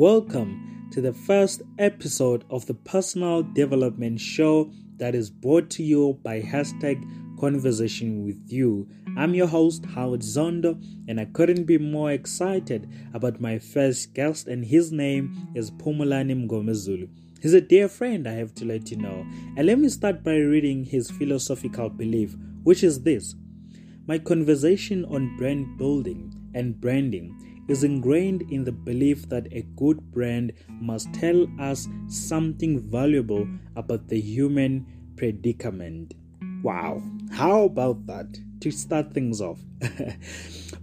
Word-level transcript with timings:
Welcome 0.00 0.88
to 0.92 1.02
the 1.02 1.12
first 1.12 1.60
episode 1.78 2.46
of 2.48 2.64
the 2.64 2.72
Personal 2.72 3.42
Development 3.42 4.18
Show 4.18 4.72
that 4.96 5.14
is 5.14 5.28
brought 5.28 5.68
to 5.72 5.82
you 5.82 6.18
by 6.22 6.40
hashtag 6.40 7.04
Conversation 7.38 8.24
with 8.24 8.50
You. 8.50 8.88
I'm 9.18 9.34
your 9.34 9.46
host, 9.46 9.84
Howard 9.84 10.22
Zondo, 10.22 10.82
and 11.06 11.20
I 11.20 11.26
couldn't 11.26 11.64
be 11.64 11.76
more 11.76 12.12
excited 12.12 12.90
about 13.12 13.42
my 13.42 13.58
first 13.58 14.14
guest, 14.14 14.48
and 14.48 14.64
his 14.64 14.90
name 14.90 15.50
is 15.54 15.70
Phumulani 15.70 16.48
Mngomezulu. 16.48 17.10
He's 17.42 17.52
a 17.52 17.60
dear 17.60 17.86
friend, 17.86 18.26
I 18.26 18.32
have 18.32 18.54
to 18.54 18.64
let 18.64 18.90
you 18.90 18.96
know. 18.96 19.26
And 19.58 19.66
let 19.66 19.78
me 19.78 19.90
start 19.90 20.24
by 20.24 20.36
reading 20.36 20.82
his 20.82 21.10
philosophical 21.10 21.90
belief, 21.90 22.34
which 22.62 22.82
is 22.82 23.02
this 23.02 23.34
My 24.06 24.16
conversation 24.16 25.04
on 25.04 25.36
brand 25.36 25.76
building 25.76 26.34
and 26.54 26.80
branding 26.80 27.36
is 27.70 27.84
ingrained 27.84 28.42
in 28.50 28.64
the 28.64 28.72
belief 28.72 29.28
that 29.28 29.46
a 29.52 29.59
good 29.80 30.12
brand 30.12 30.52
must 30.68 31.12
tell 31.14 31.46
us 31.58 31.88
something 32.06 32.78
valuable 32.78 33.48
about 33.74 34.06
the 34.08 34.20
human 34.20 34.86
predicament. 35.16 36.14
Wow, 36.62 37.02
how 37.32 37.62
about 37.62 38.06
that? 38.06 38.38
To 38.60 38.70
start 38.70 39.14
things 39.14 39.40
off, 39.40 39.58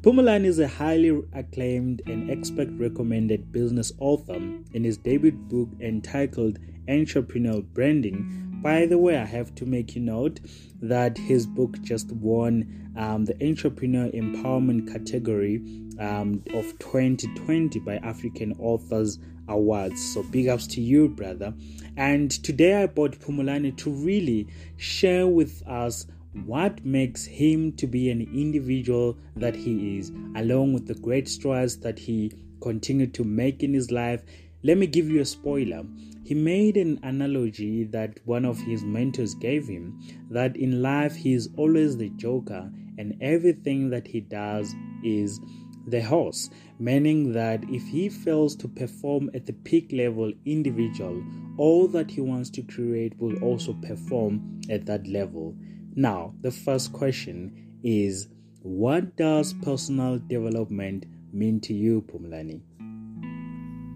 Phumulani 0.02 0.46
is 0.46 0.58
a 0.58 0.68
highly 0.68 1.22
acclaimed 1.34 2.02
and 2.08 2.32
expert 2.32 2.70
recommended 2.72 3.52
business 3.52 3.94
author 4.00 4.42
in 4.74 4.84
his 4.84 4.98
debut 4.98 5.32
book 5.32 5.70
entitled 5.80 6.58
Entrepreneurial 6.88 7.64
Branding. 7.64 8.60
By 8.64 8.88
the 8.88 8.98
way, 8.98 9.18
I 9.18 9.26
have 9.26 9.54
to 9.56 9.68
make 9.68 9.96
you 9.96 10.02
note 10.02 10.40
that 10.82 11.20
his 11.20 11.46
book 11.46 11.80
just 11.84 12.12
won 12.12 12.94
um, 12.98 13.26
the 13.26 13.36
Entrepreneur 13.46 14.10
Empowerment 14.10 14.92
category 14.92 15.62
um, 16.00 16.44
of 16.54 16.78
2020 16.80 17.80
by 17.80 17.98
African 17.98 18.56
Authors 18.60 19.20
Awards. 19.48 20.14
So 20.14 20.24
big 20.24 20.48
ups 20.48 20.68
to 20.68 20.82
you, 20.82 21.10
brother. 21.10 21.54
And 21.96 22.32
today 22.32 22.84
I 22.84 22.88
brought 22.88 23.20
Phumulani 23.20 23.76
to 23.78 23.90
really 23.90 24.48
share 24.78 25.28
with 25.28 25.64
us 25.68 26.08
what 26.46 26.86
makes 26.86 27.26
him 27.26 27.72
to 27.74 27.88
be 27.88 28.10
an 28.10 28.22
individual 28.22 29.18
that 29.36 29.56
he 29.56 29.98
is, 29.98 30.12
along 30.36 30.74
with 30.74 30.88
the 30.88 30.96
great 30.96 31.28
strides 31.28 31.78
that 31.78 31.98
he 31.98 32.32
continued 32.62 33.14
to 33.16 33.24
make 33.24 33.64
in 33.64 33.74
his 33.74 33.92
life. 33.92 34.22
Let 34.64 34.78
me 34.78 34.88
give 34.88 35.10
you 35.10 35.22
a 35.22 35.26
spoiler. 35.26 35.84
He 36.24 36.34
made 36.34 36.76
an 36.76 37.00
analogy 37.04 37.86
that 37.86 38.20
one 38.26 38.44
of 38.44 38.60
his 38.60 38.84
mentors 38.84 39.34
gave 39.34 39.68
him 39.68 40.02
that 40.30 40.58
in 40.58 40.82
life 40.82 41.16
he 41.16 41.34
is 41.34 41.50
always 41.56 41.96
the 41.96 42.10
joker 42.10 42.70
and 42.98 43.16
everything 43.22 43.90
that 43.92 44.08
he 44.08 44.20
does 44.20 44.76
is 45.04 45.40
the 45.88 46.02
horse, 46.02 46.50
meaning 46.80 47.32
that 47.34 47.64
if 47.70 47.88
he 47.88 48.10
fails 48.10 48.56
to 48.58 48.68
perform 48.68 49.32
at 49.34 49.46
the 49.46 49.54
peak 49.54 49.92
level 49.92 50.32
individual, 50.46 51.24
all 51.58 51.88
that 51.88 52.12
he 52.12 52.22
wants 52.22 52.50
to 52.52 52.62
create 52.62 53.18
will 53.20 53.42
also 53.42 53.74
perform 53.74 54.62
at 54.70 54.86
that 54.86 55.08
level. 55.08 55.56
Now, 55.96 56.34
the 56.42 56.52
first 56.52 56.94
question 56.94 57.80
is 57.84 58.28
what 58.62 59.16
does 59.16 59.54
personal 59.54 60.20
development 60.20 61.06
mean 61.32 61.60
to 61.62 61.74
you, 61.74 62.02
Phumulani? 62.02 62.62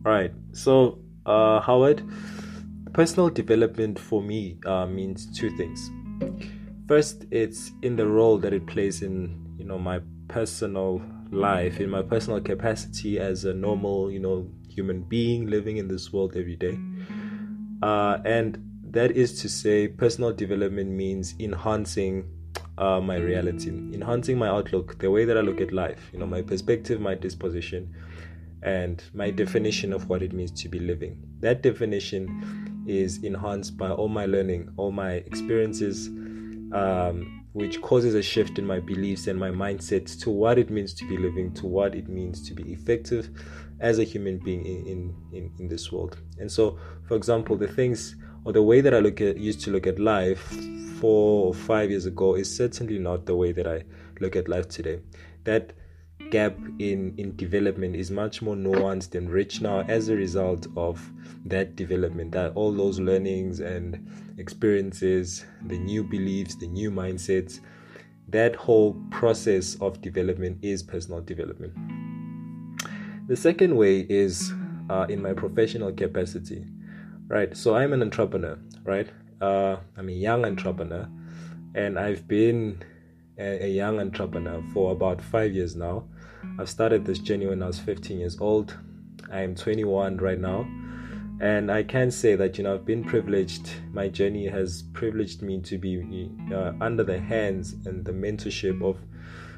Right. 0.03 0.31
So, 0.53 0.99
uh, 1.25 1.59
Howard, 1.59 2.01
personal 2.93 3.29
development 3.29 3.99
for 3.99 4.21
me 4.21 4.57
uh, 4.65 4.85
means 4.85 5.27
two 5.37 5.55
things. 5.57 5.91
First, 6.87 7.25
it's 7.31 7.71
in 7.81 7.95
the 7.95 8.07
role 8.07 8.37
that 8.39 8.53
it 8.53 8.65
plays 8.65 9.01
in 9.01 9.55
you 9.57 9.65
know 9.65 9.77
my 9.77 9.99
personal 10.27 11.01
life, 11.31 11.79
in 11.79 11.89
my 11.89 12.01
personal 12.01 12.41
capacity 12.41 13.19
as 13.19 13.45
a 13.45 13.53
normal 13.53 14.11
you 14.11 14.19
know 14.19 14.47
human 14.69 15.01
being 15.01 15.47
living 15.47 15.77
in 15.77 15.87
this 15.87 16.13
world 16.13 16.35
every 16.35 16.55
day. 16.55 16.77
Uh, 17.81 18.19
and 18.25 18.57
that 18.91 19.11
is 19.11 19.41
to 19.41 19.49
say, 19.49 19.87
personal 19.87 20.33
development 20.33 20.89
means 20.89 21.35
enhancing 21.39 22.29
uh, 22.77 22.99
my 22.99 23.15
reality, 23.15 23.69
enhancing 23.69 24.37
my 24.37 24.47
outlook, 24.47 24.99
the 24.99 25.09
way 25.09 25.25
that 25.25 25.37
I 25.37 25.41
look 25.41 25.61
at 25.61 25.71
life, 25.71 26.09
you 26.11 26.19
know, 26.19 26.25
my 26.25 26.41
perspective, 26.41 26.99
my 26.99 27.15
disposition, 27.15 27.93
and 28.63 29.03
my 29.13 29.31
definition 29.31 29.93
of 29.93 30.09
what 30.09 30.21
it 30.21 30.33
means 30.33 30.51
to 30.63 30.69
be 30.69 30.79
living. 30.79 31.21
That 31.39 31.63
definition 31.63 32.85
is 32.87 33.23
enhanced 33.23 33.77
by 33.77 33.89
all 33.91 34.09
my 34.09 34.25
learning, 34.25 34.69
all 34.77 34.91
my 34.91 35.13
experiences, 35.13 36.07
um, 36.73 37.40
which 37.53 37.81
causes 37.81 38.15
a 38.15 38.21
shift 38.21 38.57
in 38.57 38.65
my 38.65 38.79
beliefs 38.79 39.27
and 39.27 39.39
my 39.39 39.49
mindset 39.49 40.19
to 40.21 40.29
what 40.29 40.57
it 40.57 40.69
means 40.69 40.93
to 40.93 41.07
be 41.07 41.17
living, 41.17 41.53
to 41.53 41.67
what 41.67 41.95
it 41.95 42.07
means 42.07 42.47
to 42.47 42.53
be 42.53 42.71
effective 42.71 43.29
as 43.79 43.99
a 43.99 44.03
human 44.03 44.37
being 44.37 44.65
in, 44.65 45.13
in, 45.33 45.51
in 45.59 45.67
this 45.67 45.91
world. 45.91 46.17
And 46.39 46.51
so, 46.51 46.77
for 47.07 47.15
example, 47.15 47.57
the 47.57 47.67
things 47.67 48.15
or 48.45 48.53
the 48.53 48.61
way 48.61 48.81
that 48.81 48.93
I 48.93 48.99
look 48.99 49.21
at 49.21 49.37
used 49.37 49.61
to 49.61 49.71
look 49.71 49.85
at 49.85 49.99
life 49.99 50.39
four 50.99 51.47
or 51.47 51.53
five 51.53 51.89
years 51.89 52.05
ago 52.05 52.35
is 52.35 52.55
certainly 52.55 52.99
not 52.99 53.25
the 53.25 53.35
way 53.35 53.51
that 53.51 53.67
I 53.67 53.83
look 54.19 54.35
at 54.35 54.47
life 54.47 54.67
today. 54.69 54.99
That 55.43 55.73
gap 56.31 56.57
in 56.79 57.13
in 57.17 57.35
development 57.35 57.95
is 57.95 58.09
much 58.09 58.41
more 58.41 58.55
nuanced 58.55 59.13
and 59.15 59.29
rich 59.29 59.61
now 59.61 59.81
as 59.81 60.09
a 60.09 60.15
result 60.15 60.65
of 60.75 61.11
that 61.45 61.75
development 61.75 62.31
that 62.31 62.51
all 62.55 62.71
those 62.71 62.99
learnings 62.99 63.59
and 63.59 64.07
experiences 64.37 65.45
the 65.67 65.77
new 65.77 66.03
beliefs 66.03 66.55
the 66.55 66.67
new 66.67 66.89
mindsets 66.89 67.59
that 68.31 68.55
whole 68.55 68.93
process 69.11 69.75
of 69.81 70.01
development 70.01 70.57
is 70.61 70.81
personal 70.81 71.19
development. 71.19 71.73
The 73.27 73.35
second 73.35 73.75
way 73.75 73.99
is 74.09 74.53
uh, 74.89 75.05
in 75.09 75.21
my 75.21 75.33
professional 75.33 75.91
capacity 75.91 76.65
right? 77.27 77.55
So 77.55 77.75
i'm 77.75 77.93
an 77.93 78.01
entrepreneur 78.01 78.57
right? 78.83 79.09
Uh, 79.41 79.77
i'm 79.97 80.09
a 80.09 80.13
young 80.27 80.45
entrepreneur 80.45 81.07
and 81.75 81.97
i've 81.97 82.27
been 82.27 82.83
a, 83.41 83.65
a 83.65 83.67
young 83.67 83.99
entrepreneur 83.99 84.63
for 84.73 84.91
about 84.91 85.21
five 85.21 85.53
years 85.53 85.75
now 85.75 86.05
I've 86.59 86.69
started 86.69 87.05
this 87.05 87.19
journey 87.19 87.47
when 87.47 87.61
I 87.63 87.67
was 87.67 87.79
15 87.79 88.19
years 88.19 88.39
old. 88.39 88.75
I 89.31 89.41
am 89.41 89.55
21 89.55 90.17
right 90.17 90.39
now. 90.39 90.67
And 91.39 91.71
I 91.71 91.83
can 91.83 92.11
say 92.11 92.35
that, 92.35 92.57
you 92.57 92.63
know, 92.63 92.75
I've 92.75 92.85
been 92.85 93.03
privileged. 93.03 93.69
My 93.93 94.07
journey 94.07 94.47
has 94.47 94.83
privileged 94.93 95.41
me 95.41 95.59
to 95.61 95.77
be 95.77 96.29
uh, 96.53 96.73
under 96.79 97.03
the 97.03 97.19
hands 97.19 97.73
and 97.85 98.05
the 98.05 98.11
mentorship 98.11 98.83
of 98.83 98.97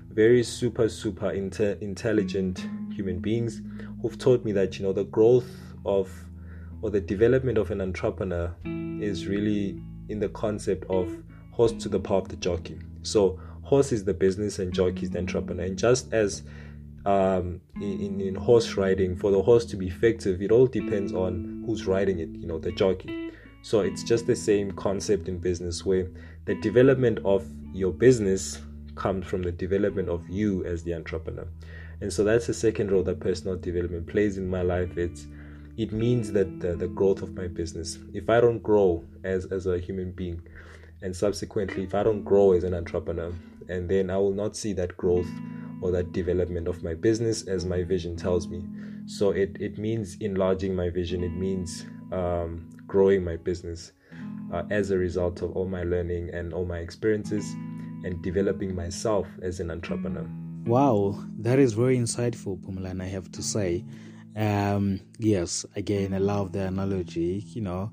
very 0.09 0.43
super, 0.43 0.87
super 0.87 1.31
inter- 1.31 1.77
intelligent 1.81 2.65
human 2.93 3.19
beings 3.19 3.61
who've 4.01 4.17
taught 4.17 4.45
me 4.45 4.51
that, 4.53 4.77
you 4.77 4.85
know, 4.85 4.93
the 4.93 5.05
growth 5.05 5.49
of 5.85 6.09
or 6.81 6.89
the 6.89 7.01
development 7.01 7.57
of 7.57 7.71
an 7.71 7.81
entrepreneur 7.81 8.53
is 8.65 9.27
really 9.27 9.81
in 10.09 10.19
the 10.19 10.29
concept 10.29 10.85
of 10.89 11.17
horse 11.51 11.71
to 11.71 11.87
the 11.87 11.99
power 11.99 12.17
of 12.19 12.27
the 12.27 12.35
jockey. 12.35 12.79
So, 13.03 13.39
horse 13.63 13.91
is 13.91 14.03
the 14.03 14.13
business 14.13 14.59
and 14.59 14.73
jockey 14.73 15.03
is 15.03 15.11
the 15.11 15.19
entrepreneur. 15.19 15.63
And 15.63 15.77
just 15.77 16.13
as 16.13 16.43
um, 17.05 17.59
in, 17.75 18.21
in 18.21 18.35
horse 18.35 18.75
riding, 18.75 19.15
for 19.15 19.31
the 19.31 19.41
horse 19.41 19.65
to 19.65 19.77
be 19.77 19.87
effective, 19.87 20.41
it 20.41 20.51
all 20.51 20.67
depends 20.67 21.13
on 21.13 21.63
who's 21.65 21.85
riding 21.85 22.19
it, 22.19 22.29
you 22.29 22.47
know, 22.47 22.59
the 22.59 22.71
jockey. 22.71 23.31
So 23.61 23.81
it's 23.81 24.03
just 24.03 24.27
the 24.27 24.35
same 24.35 24.71
concept 24.71 25.27
in 25.27 25.39
business 25.39 25.85
where 25.85 26.07
the 26.45 26.55
development 26.55 27.19
of 27.23 27.45
your 27.73 27.91
business 27.91 28.61
comes 28.95 29.25
from 29.25 29.41
the 29.41 29.51
development 29.51 30.09
of 30.09 30.29
you 30.29 30.63
as 30.65 30.83
the 30.83 30.93
entrepreneur. 30.93 31.47
And 32.01 32.11
so 32.11 32.23
that's 32.23 32.47
the 32.47 32.53
second 32.53 32.91
role 32.91 33.03
that 33.03 33.19
personal 33.19 33.55
development 33.55 34.07
plays 34.07 34.37
in 34.37 34.49
my 34.49 34.61
life. 34.61 34.97
It's 34.97 35.25
it 35.77 35.91
means 35.91 36.31
that 36.33 36.59
the, 36.59 36.75
the 36.75 36.87
growth 36.87 37.21
of 37.21 37.33
my 37.33 37.47
business. 37.47 37.97
If 38.13 38.29
I 38.29 38.39
don't 38.41 38.61
grow 38.61 39.03
as, 39.23 39.45
as 39.45 39.65
a 39.65 39.79
human 39.79 40.11
being, 40.11 40.41
and 41.01 41.15
subsequently 41.15 41.83
if 41.83 41.95
I 41.95 42.03
don't 42.03 42.23
grow 42.23 42.51
as 42.51 42.63
an 42.63 42.73
entrepreneur, 42.73 43.33
and 43.69 43.89
then 43.89 44.09
I 44.09 44.17
will 44.17 44.33
not 44.33 44.55
see 44.55 44.73
that 44.73 44.95
growth 44.97 45.29
or 45.81 45.91
that 45.91 46.11
development 46.11 46.67
of 46.67 46.83
my 46.83 46.93
business 46.93 47.47
as 47.47 47.65
my 47.65 47.83
vision 47.83 48.15
tells 48.15 48.47
me. 48.47 48.63
So 49.05 49.31
it, 49.31 49.57
it 49.59 49.77
means 49.77 50.17
enlarging 50.21 50.75
my 50.75 50.89
vision, 50.89 51.23
it 51.23 51.33
means 51.33 51.85
um, 52.11 52.69
growing 52.87 53.23
my 53.23 53.35
business 53.35 53.91
uh, 54.53 54.63
as 54.69 54.91
a 54.91 54.97
result 54.97 55.41
of 55.41 55.55
all 55.55 55.67
my 55.67 55.83
learning 55.83 56.29
and 56.33 56.53
all 56.53 56.65
my 56.65 56.79
experiences 56.79 57.53
and 58.03 58.21
developing 58.21 58.75
myself 58.75 59.27
as 59.41 59.59
an 59.59 59.71
entrepreneur. 59.71 60.25
Wow, 60.65 61.21
that 61.39 61.59
is 61.59 61.73
very 61.73 61.97
insightful, 61.97 62.57
Phumulani, 62.59 63.01
I 63.01 63.07
have 63.07 63.31
to 63.33 63.43
say. 63.43 63.83
Um, 64.35 65.01
yes, 65.19 65.65
again, 65.75 66.13
I 66.13 66.19
love 66.19 66.53
the 66.53 66.67
analogy, 66.67 67.43
you 67.47 67.61
know, 67.61 67.91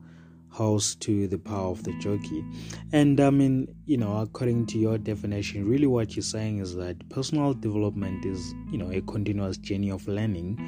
horse 0.50 0.94
to 0.96 1.28
the 1.28 1.38
power 1.38 1.70
of 1.70 1.84
the 1.84 1.92
jockey. 2.00 2.44
And 2.92 3.20
I 3.20 3.30
mean, 3.30 3.68
you 3.86 3.96
know, 3.96 4.18
according 4.18 4.66
to 4.66 4.78
your 4.78 4.98
definition, 4.98 5.66
really 5.66 5.86
what 5.86 6.16
you're 6.16 6.22
saying 6.22 6.58
is 6.58 6.74
that 6.76 7.08
personal 7.08 7.54
development 7.54 8.24
is, 8.24 8.52
you 8.70 8.78
know, 8.78 8.90
a 8.90 9.00
continuous 9.02 9.56
journey 9.56 9.90
of 9.90 10.06
learning. 10.08 10.58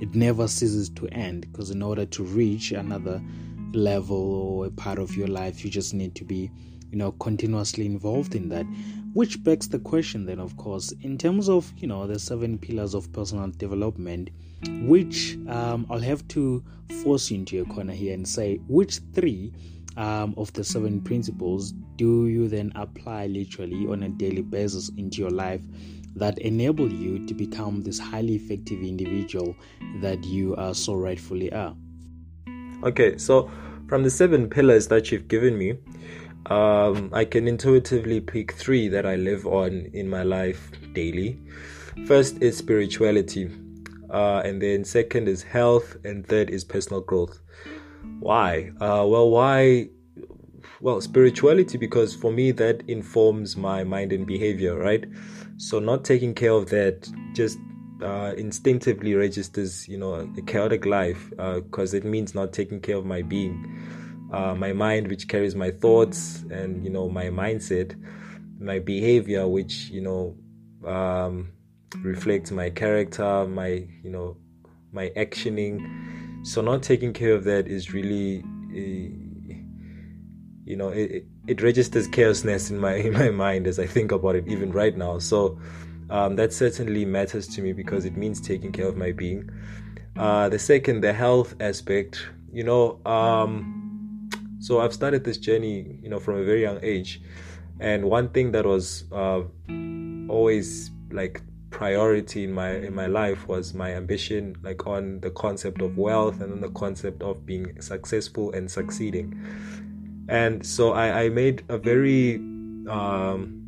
It 0.00 0.14
never 0.14 0.48
ceases 0.48 0.88
to 0.90 1.08
end 1.08 1.42
because 1.42 1.70
in 1.70 1.82
order 1.82 2.06
to 2.06 2.22
reach 2.24 2.72
another 2.72 3.22
level 3.72 4.16
or 4.16 4.66
a 4.66 4.70
part 4.70 4.98
of 4.98 5.16
your 5.16 5.28
life, 5.28 5.64
you 5.64 5.70
just 5.70 5.94
need 5.94 6.14
to 6.14 6.24
be, 6.24 6.50
you 6.90 6.98
know, 6.98 7.12
continuously 7.12 7.86
involved 7.86 8.34
in 8.34 8.48
that. 8.50 8.66
Which 9.14 9.42
begs 9.44 9.68
the 9.68 9.78
question 9.78 10.26
then, 10.26 10.40
of 10.40 10.56
course, 10.56 10.92
in 11.02 11.18
terms 11.18 11.48
of, 11.48 11.72
you 11.76 11.86
know, 11.86 12.06
the 12.06 12.18
seven 12.18 12.58
pillars 12.58 12.94
of 12.94 13.12
personal 13.12 13.48
development, 13.48 14.30
which 14.86 15.36
um, 15.48 15.86
I'll 15.90 15.98
have 15.98 16.26
to 16.28 16.62
force 17.02 17.30
you 17.30 17.38
into 17.38 17.56
your 17.56 17.66
corner 17.66 17.92
here 17.92 18.14
and 18.14 18.26
say 18.26 18.56
which 18.68 19.00
three 19.12 19.52
um, 19.96 20.34
of 20.36 20.52
the 20.52 20.64
seven 20.64 21.00
principles 21.00 21.72
do 21.96 22.26
you 22.26 22.48
then 22.48 22.72
apply 22.74 23.26
literally 23.26 23.86
on 23.86 24.02
a 24.02 24.08
daily 24.08 24.42
basis 24.42 24.90
into 24.96 25.18
your 25.18 25.30
life 25.30 25.62
that 26.16 26.38
enable 26.38 26.90
you 26.90 27.26
to 27.26 27.34
become 27.34 27.82
this 27.82 27.98
highly 27.98 28.34
effective 28.34 28.80
individual 28.82 29.54
that 30.00 30.22
you 30.24 30.54
are 30.56 30.74
so 30.74 30.94
rightfully 30.94 31.52
are? 31.52 31.74
Okay, 32.84 33.16
so 33.18 33.50
from 33.88 34.02
the 34.02 34.10
seven 34.10 34.48
pillars 34.48 34.88
that 34.88 35.10
you've 35.10 35.28
given 35.28 35.56
me, 35.56 35.78
um, 36.46 37.10
I 37.12 37.24
can 37.24 37.48
intuitively 37.48 38.20
pick 38.20 38.52
three 38.52 38.88
that 38.88 39.06
I 39.06 39.16
live 39.16 39.46
on 39.46 39.90
in 39.92 40.08
my 40.08 40.22
life 40.22 40.70
daily. 40.92 41.38
First 42.06 42.42
is 42.42 42.56
spirituality, 42.56 43.50
uh, 44.14 44.42
and 44.44 44.62
then 44.62 44.84
second 44.84 45.28
is 45.28 45.42
health, 45.42 45.96
and 46.04 46.24
third 46.26 46.48
is 46.48 46.62
personal 46.62 47.00
growth. 47.00 47.40
Why? 48.20 48.70
Uh, 48.80 49.04
well, 49.08 49.28
why? 49.28 49.88
Well, 50.80 51.00
spirituality, 51.00 51.78
because 51.78 52.14
for 52.14 52.30
me, 52.30 52.52
that 52.52 52.84
informs 52.88 53.56
my 53.56 53.82
mind 53.82 54.12
and 54.12 54.24
behavior, 54.24 54.78
right? 54.78 55.04
So, 55.56 55.80
not 55.80 56.04
taking 56.04 56.32
care 56.32 56.52
of 56.52 56.70
that 56.70 57.08
just 57.34 57.58
uh, 58.02 58.34
instinctively 58.36 59.14
registers, 59.14 59.88
you 59.88 59.98
know, 59.98 60.14
a 60.14 60.42
chaotic 60.42 60.86
life 60.86 61.30
because 61.30 61.92
uh, 61.92 61.96
it 61.96 62.04
means 62.04 62.36
not 62.36 62.52
taking 62.52 62.80
care 62.80 62.96
of 62.96 63.04
my 63.04 63.22
being, 63.22 64.28
uh, 64.32 64.54
my 64.54 64.72
mind, 64.72 65.08
which 65.08 65.26
carries 65.26 65.56
my 65.56 65.72
thoughts 65.72 66.44
and, 66.50 66.84
you 66.84 66.90
know, 66.90 67.08
my 67.08 67.26
mindset, 67.26 67.96
my 68.60 68.78
behavior, 68.78 69.48
which, 69.48 69.90
you 69.90 70.02
know, 70.02 70.36
um, 70.88 71.50
reflects 72.02 72.50
my 72.50 72.70
character, 72.70 73.46
my, 73.46 73.86
you 74.02 74.10
know, 74.10 74.36
my 74.92 75.10
actioning. 75.16 76.46
So 76.46 76.60
not 76.60 76.82
taking 76.82 77.12
care 77.12 77.32
of 77.32 77.44
that 77.44 77.66
is 77.66 77.92
really 77.92 78.42
uh, 78.70 79.24
you 80.64 80.76
know 80.76 80.88
it, 80.88 81.26
it 81.46 81.62
registers 81.62 82.08
chaosness 82.08 82.70
in 82.70 82.78
my 82.78 82.94
in 83.06 83.12
my 83.12 83.30
mind 83.30 83.66
as 83.66 83.78
i 83.78 83.86
think 83.86 84.12
about 84.12 84.34
it 84.36 84.46
even 84.48 84.72
right 84.72 84.96
now. 84.96 85.18
So 85.18 85.58
um, 86.10 86.36
that 86.36 86.52
certainly 86.52 87.04
matters 87.04 87.46
to 87.48 87.62
me 87.62 87.72
because 87.72 88.04
it 88.04 88.16
means 88.16 88.40
taking 88.40 88.72
care 88.72 88.86
of 88.86 88.96
my 88.96 89.12
being. 89.12 89.50
Uh, 90.16 90.48
the 90.48 90.58
second 90.58 91.00
the 91.00 91.12
health 91.12 91.56
aspect 91.60 92.24
you 92.52 92.62
know 92.62 93.00
um, 93.04 94.30
so 94.60 94.80
i've 94.80 94.94
started 94.94 95.24
this 95.24 95.38
journey 95.38 95.98
you 96.00 96.08
know 96.08 96.20
from 96.20 96.36
a 96.36 96.44
very 96.44 96.62
young 96.62 96.78
age. 96.82 97.20
And 97.80 98.04
one 98.04 98.28
thing 98.28 98.52
that 98.52 98.64
was 98.64 99.04
uh, 99.10 99.42
always 100.28 100.92
like 101.10 101.42
priority 101.74 102.44
in 102.44 102.52
my 102.52 102.70
in 102.70 102.94
my 102.94 103.06
life 103.06 103.48
was 103.48 103.74
my 103.74 103.90
ambition 103.94 104.54
like 104.62 104.86
on 104.86 105.18
the 105.22 105.30
concept 105.30 105.82
of 105.82 105.98
wealth 105.98 106.40
and 106.40 106.52
on 106.52 106.60
the 106.60 106.70
concept 106.70 107.20
of 107.20 107.44
being 107.44 107.66
successful 107.82 108.52
and 108.52 108.70
succeeding. 108.70 109.34
And 110.28 110.64
so 110.64 110.92
i, 110.92 111.24
I 111.24 111.28
made 111.30 111.64
a 111.68 111.76
very 111.76 112.36
um, 112.88 113.64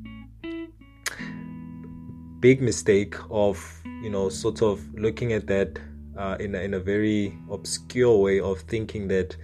big 2.39 2.63
mistake 2.63 3.17
of 3.29 3.83
you 4.05 4.11
know 4.11 4.29
sort 4.29 4.63
of 4.63 4.81
looking 4.95 5.33
at 5.33 5.49
that 5.49 5.77
uh, 6.17 6.37
in, 6.39 6.55
a, 6.55 6.61
in 6.61 6.75
a 6.75 6.81
very 6.81 7.37
obscure 7.51 8.17
way 8.19 8.39
of 8.39 8.61
thinking 8.61 9.09
that 9.09 9.37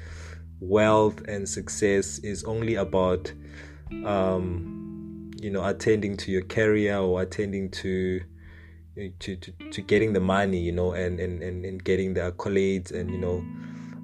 wealth 0.61 1.21
and 1.27 1.49
success 1.49 2.19
is 2.21 2.45
only 2.45 2.77
about 2.77 3.33
um, 4.07 5.33
you 5.41 5.51
know 5.51 5.65
attending 5.65 6.17
to 6.17 6.31
your 6.31 6.43
career 6.43 6.97
or 6.99 7.23
attending 7.23 7.69
to 7.71 8.21
to, 8.97 9.37
to, 9.37 9.53
to 9.71 9.81
getting 9.81 10.13
the 10.13 10.21
money, 10.21 10.59
you 10.59 10.73
know, 10.73 10.93
and, 10.93 11.19
and, 11.21 11.43
and, 11.43 11.65
and 11.65 11.83
getting 11.83 12.15
the 12.15 12.21
accolades 12.21 12.93
and, 12.93 13.11
you 13.11 13.19
know, 13.19 13.45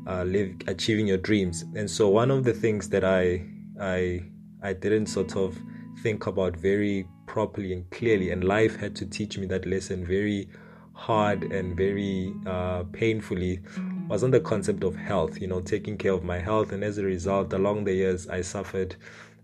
uh, 0.06 0.24
live 0.24 0.54
achieving 0.66 1.06
your 1.06 1.18
dreams. 1.18 1.64
And 1.74 1.90
so 1.90 2.08
one 2.08 2.30
of 2.30 2.44
the 2.44 2.54
things 2.54 2.88
that 2.90 3.04
I 3.04 3.44
I 3.80 4.22
I 4.62 4.72
didn't 4.72 5.06
sort 5.06 5.36
of 5.36 5.56
think 6.02 6.26
about 6.26 6.56
very 6.56 7.06
properly 7.26 7.72
and 7.72 7.88
clearly, 7.90 8.30
and 8.30 8.42
life 8.42 8.76
had 8.76 8.96
to 8.96 9.06
teach 9.06 9.38
me 9.38 9.46
that 9.46 9.66
lesson 9.66 10.06
very 10.06 10.48
hard 10.94 11.44
and 11.52 11.76
very 11.76 12.34
uh, 12.46 12.82
painfully 12.92 13.60
was 14.08 14.24
on 14.24 14.32
the 14.32 14.40
concept 14.40 14.82
of 14.82 14.96
health, 14.96 15.40
you 15.40 15.46
know, 15.46 15.60
taking 15.60 15.96
care 15.96 16.12
of 16.12 16.24
my 16.24 16.38
health. 16.38 16.72
And 16.72 16.82
as 16.82 16.98
a 16.98 17.04
result, 17.04 17.52
along 17.52 17.84
the 17.84 17.94
years, 17.94 18.26
I 18.28 18.40
suffered 18.40 18.96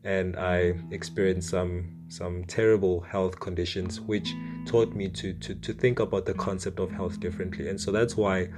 and 0.05 0.37
I 0.37 0.75
experienced 0.91 1.49
some 1.51 1.91
some 2.09 2.45
terrible 2.45 3.01
health 3.01 3.41
conditions, 3.41 4.01
which 4.01 4.35
taught 4.67 4.95
me 4.95 5.09
to, 5.09 5.33
to 5.33 5.55
to 5.55 5.73
think 5.73 5.99
about 5.99 6.27
the 6.27 6.35
concept 6.35 6.79
of 6.79 6.91
health 6.91 7.19
differently. 7.21 7.69
And 7.69 7.81
so 7.81 7.91
that's 7.91 8.17
why 8.17 8.51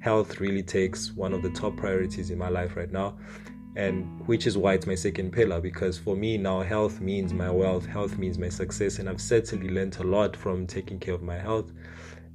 health 0.00 0.40
really 0.40 0.62
takes 0.62 1.12
one 1.12 1.32
of 1.32 1.42
the 1.42 1.50
top 1.50 1.76
priorities 1.76 2.30
in 2.30 2.38
my 2.38 2.48
life 2.48 2.76
right 2.76 2.90
now. 2.90 3.18
And 3.76 4.26
which 4.26 4.46
is 4.46 4.56
why 4.56 4.72
it's 4.72 4.86
my 4.86 4.94
second 4.94 5.32
pillar 5.32 5.60
because 5.60 5.98
for 5.98 6.16
me 6.16 6.38
now 6.38 6.62
health 6.62 6.98
means 7.00 7.34
my 7.34 7.50
wealth, 7.50 7.84
health 7.84 8.16
means 8.16 8.38
my 8.38 8.48
success, 8.48 8.98
and 8.98 9.08
I've 9.08 9.20
certainly 9.20 9.68
learned 9.68 9.98
a 9.98 10.02
lot 10.02 10.34
from 10.34 10.66
taking 10.66 10.98
care 10.98 11.14
of 11.14 11.22
my 11.22 11.38
health. 11.38 11.72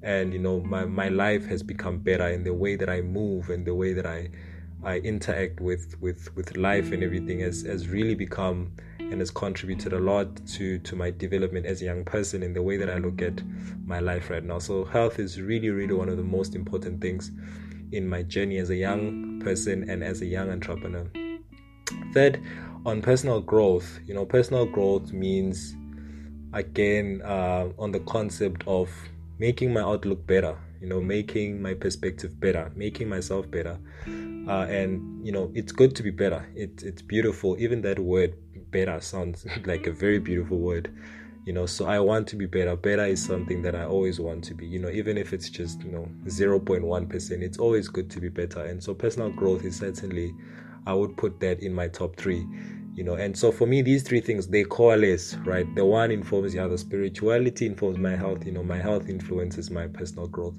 And 0.04 0.34
you 0.34 0.40
know, 0.40 0.60
my, 0.62 0.86
my 0.86 1.10
life 1.10 1.46
has 1.48 1.64
become 1.64 1.98
better 1.98 2.28
in 2.28 2.44
the 2.44 2.54
way 2.54 2.76
that 2.76 2.90
I 2.90 3.02
move 3.02 3.50
and 3.50 3.66
the 3.66 3.74
way 3.74 3.94
that 3.94 4.06
I 4.06 4.30
I 4.84 4.98
interact 4.98 5.60
with 5.60 6.00
with 6.02 6.36
with 6.36 6.58
life 6.58 6.92
and 6.92 7.04
everything 7.04 7.40
has 7.42 7.62
has 7.64 7.88
really 7.88 8.16
become 8.16 8.72
and 9.00 9.20
has 9.20 9.30
contributed 9.30 9.94
a 9.94 10.00
lot 10.00 10.46
to 10.48 10.80
to 10.80 10.96
my 10.96 11.12
development 11.12 11.66
as 11.66 11.82
a 11.82 11.86
young 11.86 12.04
person 12.04 12.42
in 12.42 12.54
the 12.54 12.62
way 12.62 12.78
that 12.78 12.90
I 12.90 12.98
look 12.98 13.22
at 13.22 13.42
my 13.86 14.00
life 14.00 14.30
right 14.30 14.44
now. 14.44 14.60
So 14.60 14.86
health 14.86 15.20
is 15.20 15.40
really 15.40 15.70
really 15.70 15.94
one 15.94 16.10
of 16.10 16.18
the 16.18 16.24
most 16.24 16.56
important 16.56 17.02
things 17.02 17.32
in 17.92 18.08
my 18.08 18.24
journey 18.24 18.58
as 18.58 18.70
a 18.70 18.76
young 18.76 19.40
person 19.44 19.90
and 19.90 20.04
as 20.04 20.22
a 20.22 20.26
young 20.26 20.50
entrepreneur. 20.50 21.08
Third, 22.14 22.42
on 22.86 23.02
personal 23.02 23.42
growth, 23.42 24.00
you 24.06 24.14
know, 24.14 24.26
personal 24.26 24.66
growth 24.66 25.12
means 25.14 25.76
again 26.54 27.22
uh, 27.24 27.70
on 27.78 27.92
the 27.92 28.00
concept 28.02 28.64
of 28.66 28.90
making 29.38 29.74
my 29.74 29.82
outlook 29.82 30.26
better 30.26 30.58
you 30.82 30.88
know 30.88 31.00
making 31.00 31.62
my 31.62 31.74
perspective 31.74 32.40
better 32.40 32.72
making 32.76 33.08
myself 33.08 33.50
better. 33.50 33.80
Uh, 34.48 34.66
and 34.68 35.26
you 35.26 35.32
know 35.32 35.52
it's 35.54 35.72
good 35.72 35.96
to 35.96 36.04
be 36.04 36.10
better. 36.10 36.46
It, 36.56 36.82
it's 36.84 37.02
beautiful. 37.02 37.56
Even 37.60 37.82
that 37.84 38.00
word 38.00 38.34
better 38.72 39.00
sounds 39.00 39.46
like 39.66 39.88
a 39.88 39.92
very 39.92 40.20
beautiful 40.20 40.58
word 40.58 40.94
you 41.46 41.54
know. 41.54 41.66
So 41.66 41.86
i 41.86 42.00
want 42.00 42.28
to 42.30 42.36
be 42.36 42.48
better. 42.48 42.76
Better 42.76 43.06
is 43.06 43.24
something 43.24 43.62
that 43.62 43.76
i 43.76 43.86
always 43.86 44.20
want 44.20 44.44
to 44.46 44.54
be 44.56 44.66
you 44.66 44.80
know 44.80 44.90
even 44.90 45.18
if 45.18 45.32
it's 45.32 45.50
just 45.50 45.82
you 45.84 45.92
know 45.92 46.08
0.1% 46.26 47.42
it's 47.42 47.58
always 47.60 47.88
good 47.88 48.10
to 48.12 48.20
be 48.20 48.30
better. 48.30 48.66
And 48.66 48.84
so 48.84 48.94
personal 48.94 49.30
growth 49.30 49.64
is 49.64 49.78
certainly 49.78 50.34
i 50.88 50.94
would 50.94 51.16
put 51.16 51.40
that 51.40 51.60
in 51.60 51.72
my 51.74 51.88
top 51.88 52.16
three 52.16 52.46
you 52.94 53.04
know 53.04 53.16
and 53.16 53.38
so 53.38 53.52
for 53.52 53.66
me 53.66 53.82
these 53.82 54.04
three 54.04 54.20
things 54.20 54.48
they 54.48 54.64
coalesce 54.64 55.36
right? 55.46 55.66
The 55.76 55.86
one 55.86 56.12
informs 56.12 56.54
the 56.54 56.60
other. 56.60 56.78
Spirituality 56.78 57.66
informs 57.66 57.98
my 57.98 58.16
health 58.16 58.46
you 58.46 58.52
know 58.52 58.64
my 58.64 58.78
health 58.78 59.10
influences 59.10 59.70
my 59.70 59.88
personal 59.88 60.28
growth. 60.28 60.56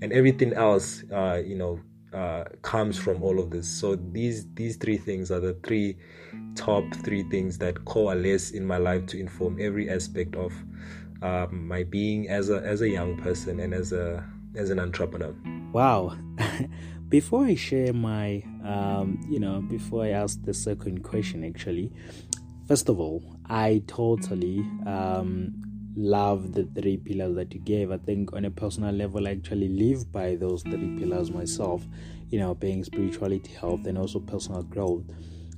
And 0.00 0.12
everything 0.12 0.52
else 0.52 1.04
uh, 1.12 1.42
you 1.44 1.56
know 1.56 1.80
uh, 2.12 2.44
comes 2.62 2.98
from 2.98 3.22
all 3.22 3.38
of 3.38 3.50
this. 3.50 3.68
So 3.68 3.96
these 3.96 4.46
these 4.54 4.76
three 4.76 4.96
things 4.96 5.30
are 5.30 5.40
the 5.40 5.54
three 5.64 5.96
top 6.54 6.84
three 7.04 7.22
things 7.24 7.58
that 7.58 7.84
coalesce 7.84 8.50
in 8.50 8.66
my 8.66 8.78
life 8.78 9.06
to 9.06 9.20
inform 9.20 9.58
every 9.60 9.90
aspect 9.90 10.34
of 10.34 10.52
um, 11.22 11.68
my 11.68 11.84
being 11.84 12.28
as 12.28 12.50
a 12.50 12.58
as 12.62 12.80
a 12.80 12.88
young 12.88 13.16
person 13.18 13.60
and 13.60 13.74
as 13.74 13.92
a 13.92 14.24
as 14.56 14.70
an 14.70 14.78
entrepreneur. 14.78 15.34
Wow 15.72 16.16
before 17.08 17.44
I 17.44 17.54
share 17.54 17.92
my, 17.92 18.42
um, 18.64 19.20
you 19.28 19.40
know, 19.40 19.60
before 19.60 20.04
I 20.04 20.10
ask 20.10 20.42
the 20.44 20.54
second 20.54 21.02
question, 21.02 21.44
actually, 21.44 21.92
first 22.66 22.88
of 22.88 23.00
all, 23.00 23.22
I 23.46 23.82
totally 23.86 24.60
um, 24.86 25.54
love 25.96 26.52
the 26.52 26.64
three 26.74 26.98
pillars 26.98 27.34
that 27.36 27.54
you 27.54 27.60
gave. 27.60 27.90
I 27.90 27.96
think 27.98 28.32
on 28.34 28.44
a 28.44 28.50
personal 28.50 28.94
level, 28.94 29.26
I 29.26 29.32
actually 29.32 29.68
live 29.68 30.12
by 30.12 30.36
those 30.36 30.62
three 30.62 30.96
pillars 30.98 31.30
myself, 31.30 31.86
you 32.28 32.38
know, 32.38 32.54
being 32.54 32.84
spirituality, 32.84 33.52
health, 33.52 33.86
and 33.86 33.96
also 33.96 34.20
personal 34.20 34.62
growth. 34.62 35.04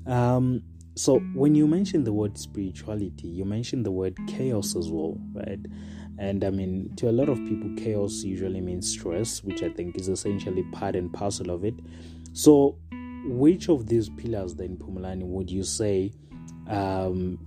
Um, 0.07 0.63
so 0.95 1.19
when 1.35 1.55
you 1.55 1.67
mention 1.67 2.05
the 2.05 2.13
word 2.13 2.39
spirituality, 2.39 3.29
you 3.29 3.45
mentioned 3.45 3.85
the 3.87 3.91
word 3.91 4.17
chaos 4.29 4.77
as 4.77 4.89
well, 4.89 5.19
right? 5.33 5.59
And 6.21 6.45
I 6.45 6.51
mean, 6.51 6.93
to 6.97 7.09
a 7.09 7.13
lot 7.13 7.31
of 7.31 7.39
people, 7.47 7.71
chaos 7.79 8.23
usually 8.23 8.61
means 8.61 8.87
stress, 8.87 9.43
which 9.43 9.63
I 9.63 9.71
think 9.71 9.97
is 9.97 10.09
essentially 10.09 10.63
part 10.65 10.95
and 10.95 11.11
parcel 11.11 11.49
of 11.51 11.65
it. 11.65 11.75
So, 12.35 12.77
which 13.25 13.71
of 13.71 13.87
these 13.87 14.11
pillars 14.11 14.55
then, 14.55 14.77
Phumulani, 14.77 15.23
would 15.23 15.51
you 15.51 15.63
say 15.63 16.13
um, 16.69 17.39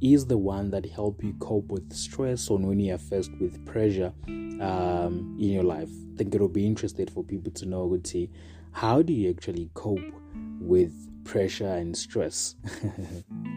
is 0.00 0.24
the 0.24 0.38
one 0.38 0.70
that 0.70 0.86
help 0.86 1.24
you 1.24 1.34
cope 1.40 1.66
with 1.66 1.92
stress 1.92 2.48
or 2.48 2.58
when 2.58 2.78
you 2.78 2.94
are 2.94 2.98
faced 2.98 3.32
with 3.40 3.66
pressure 3.66 4.12
um, 4.28 5.36
in 5.40 5.50
your 5.50 5.64
life? 5.64 5.90
I 6.14 6.16
think 6.16 6.32
it 6.32 6.40
will 6.40 6.48
be 6.48 6.64
interesting 6.64 7.08
for 7.08 7.24
people 7.24 7.50
to 7.54 7.66
know, 7.66 7.88
Guti, 7.88 8.30
how 8.70 9.02
do 9.02 9.12
you 9.12 9.30
actually 9.30 9.68
cope 9.74 10.14
with 10.60 10.92
pressure 11.24 11.74
and 11.74 11.96
stress? 11.96 12.54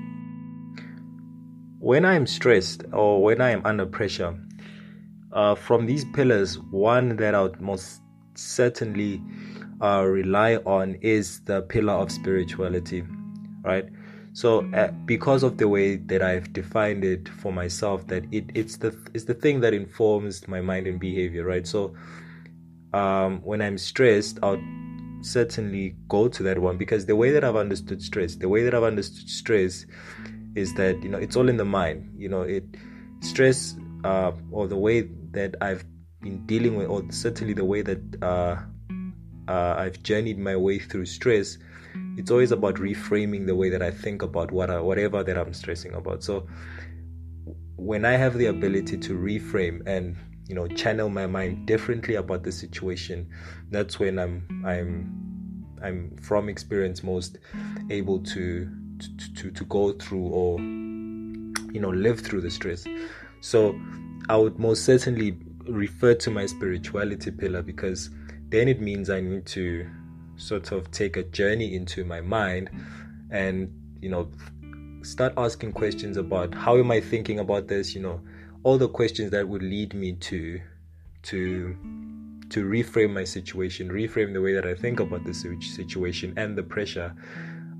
when 1.89 2.05
I'm 2.05 2.27
stressed 2.27 2.83
or 2.93 3.23
when 3.23 3.41
I 3.41 3.49
am 3.49 3.63
under 3.65 3.83
pressure, 3.83 4.39
uh, 5.31 5.55
from 5.55 5.87
these 5.87 6.05
pillars, 6.13 6.59
one 6.69 7.15
that 7.15 7.33
I 7.33 7.41
would 7.41 7.59
most 7.59 8.03
certainly 8.35 9.19
uh, 9.81 10.03
rely 10.05 10.57
on 10.57 10.99
is 11.01 11.39
the 11.45 11.63
pillar 11.63 11.93
of 11.93 12.11
spirituality, 12.11 13.03
right? 13.63 13.89
So 14.33 14.71
uh, 14.75 14.91
because 15.05 15.41
of 15.41 15.57
the 15.57 15.67
way 15.67 15.95
that 15.95 16.21
I've 16.21 16.53
defined 16.53 17.03
it 17.03 17.27
for 17.27 17.51
myself, 17.51 18.05
that 18.05 18.23
it, 18.31 18.51
it's 18.53 18.77
the 18.77 18.95
it's 19.15 19.25
the 19.25 19.33
thing 19.33 19.59
that 19.61 19.73
informs 19.73 20.47
my 20.47 20.61
mind 20.61 20.85
and 20.85 20.99
behavior, 20.99 21.43
right? 21.43 21.65
So 21.65 21.95
um, 22.93 23.41
when 23.41 23.63
I'm 23.63 23.79
stressed, 23.79 24.37
I'll 24.43 24.61
certainly 25.21 25.95
go 26.07 26.27
to 26.27 26.43
that 26.43 26.59
one 26.59 26.77
because 26.77 27.07
the 27.07 27.15
way 27.15 27.31
that 27.31 27.43
I've 27.43 27.55
understood 27.55 28.03
stress, 28.03 28.35
the 28.35 28.47
way 28.47 28.61
that 28.63 28.75
I've 28.75 28.83
understood 28.83 29.27
stress 29.27 29.87
is 30.55 30.73
that 30.75 31.01
you 31.03 31.09
know 31.09 31.17
it's 31.17 31.35
all 31.35 31.49
in 31.49 31.57
the 31.57 31.65
mind. 31.65 32.13
You 32.17 32.29
know, 32.29 32.41
it 32.41 32.63
stress 33.21 33.75
uh, 34.03 34.31
or 34.51 34.67
the 34.67 34.77
way 34.77 35.01
that 35.31 35.55
I've 35.61 35.83
been 36.21 36.45
dealing 36.45 36.75
with, 36.75 36.87
or 36.87 37.03
certainly 37.11 37.53
the 37.53 37.65
way 37.65 37.81
that 37.81 38.01
uh, 38.21 38.57
uh, 39.47 39.75
I've 39.77 40.01
journeyed 40.03 40.39
my 40.39 40.55
way 40.55 40.79
through 40.79 41.05
stress. 41.05 41.57
It's 42.17 42.31
always 42.31 42.51
about 42.51 42.75
reframing 42.75 43.45
the 43.45 43.55
way 43.55 43.69
that 43.69 43.81
I 43.81 43.91
think 43.91 44.21
about 44.21 44.51
what 44.51 44.69
I, 44.69 44.79
whatever 44.79 45.23
that 45.23 45.37
I'm 45.37 45.53
stressing 45.53 45.93
about. 45.93 46.23
So 46.23 46.47
when 47.75 48.05
I 48.05 48.11
have 48.11 48.37
the 48.37 48.47
ability 48.47 48.97
to 48.97 49.17
reframe 49.17 49.81
and 49.85 50.17
you 50.49 50.55
know 50.55 50.67
channel 50.67 51.09
my 51.09 51.27
mind 51.27 51.67
differently 51.67 52.15
about 52.15 52.43
the 52.43 52.51
situation 52.51 53.29
that's 53.69 53.99
when 53.99 54.17
i'm 54.17 54.63
i'm 54.65 55.77
i'm 55.83 56.17
from 56.17 56.49
experience 56.49 57.03
most 57.03 57.37
able 57.91 58.19
to 58.19 58.67
to 59.35 59.51
to, 59.51 59.63
go 59.65 59.93
through 59.93 60.27
or 60.27 60.59
you 60.59 61.79
know 61.79 61.89
live 61.89 62.19
through 62.19 62.41
the 62.41 62.49
stress. 62.49 62.85
So 63.41 63.79
i 64.29 64.35
would 64.35 64.57
most 64.59 64.85
certainly 64.85 65.35
refer 65.65 66.13
to 66.13 66.31
my 66.31 66.45
spirituality 66.45 67.31
pillar 67.31 67.61
because 67.61 68.11
then 68.49 68.67
it 68.67 68.79
means 68.79 69.09
i 69.09 69.19
need 69.19 69.45
to 69.45 69.89
sort 70.37 70.71
of 70.71 70.89
take 70.91 71.17
a 71.17 71.23
journey 71.23 71.75
into 71.75 72.05
my 72.05 72.21
mind 72.21 72.69
and 73.31 73.73
you 74.01 74.09
know 74.09 74.29
start 75.01 75.33
asking 75.35 75.71
questions 75.71 76.15
about 76.15 76.53
how 76.53 76.77
am 76.77 76.91
i 76.91 77.01
thinking 77.01 77.39
about 77.39 77.67
this 77.67 77.93
you 77.93 78.01
know 78.01 78.21
all 78.63 78.77
the 78.77 78.87
questions 78.87 79.31
that 79.31 79.47
would 79.47 79.63
lead 79.63 79.93
me 79.93 80.13
to 80.13 80.59
to 81.23 81.75
to 82.49 82.67
reframe 82.67 83.13
my 83.13 83.23
situation, 83.23 83.89
reframe 83.89 84.33
the 84.33 84.41
way 84.41 84.53
that 84.53 84.65
I 84.65 84.73
think 84.73 84.99
about 84.99 85.23
this 85.23 85.45
situation 85.59 86.33
and 86.35 86.57
the 86.57 86.63
pressure, 86.63 87.15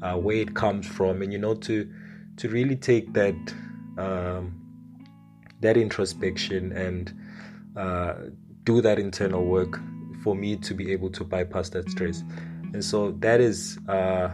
uh, 0.02 0.16
where 0.16 0.38
it 0.38 0.56
comes 0.56 0.88
from, 0.88 1.22
and 1.22 1.32
you 1.32 1.40
know 1.40 1.56
to 1.56 1.90
to 2.38 2.50
really 2.50 2.76
take 2.76 3.14
that 3.14 3.36
um, 3.98 4.56
that 5.62 5.78
introspection 5.78 6.72
and 6.72 7.14
uh, 7.76 8.14
do 8.64 8.82
that 8.82 9.00
internal 9.00 9.46
work 9.46 9.80
for 10.24 10.36
me 10.36 10.56
to 10.58 10.74
be 10.74 10.92
able 10.92 11.10
to 11.10 11.24
bypass 11.24 11.70
that 11.70 11.90
stress. 11.90 12.24
And 12.74 12.84
so 12.84 13.12
that 13.20 13.42
is 13.42 13.80
uh, 13.88 14.30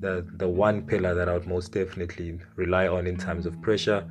the 0.00 0.26
the 0.36 0.48
one 0.48 0.82
pillar 0.82 1.14
that 1.14 1.28
I 1.28 1.34
would 1.34 1.46
most 1.46 1.72
definitely 1.72 2.38
rely 2.56 2.88
on 2.88 3.06
in 3.06 3.16
times 3.16 3.46
of 3.46 3.60
pressure 3.62 4.08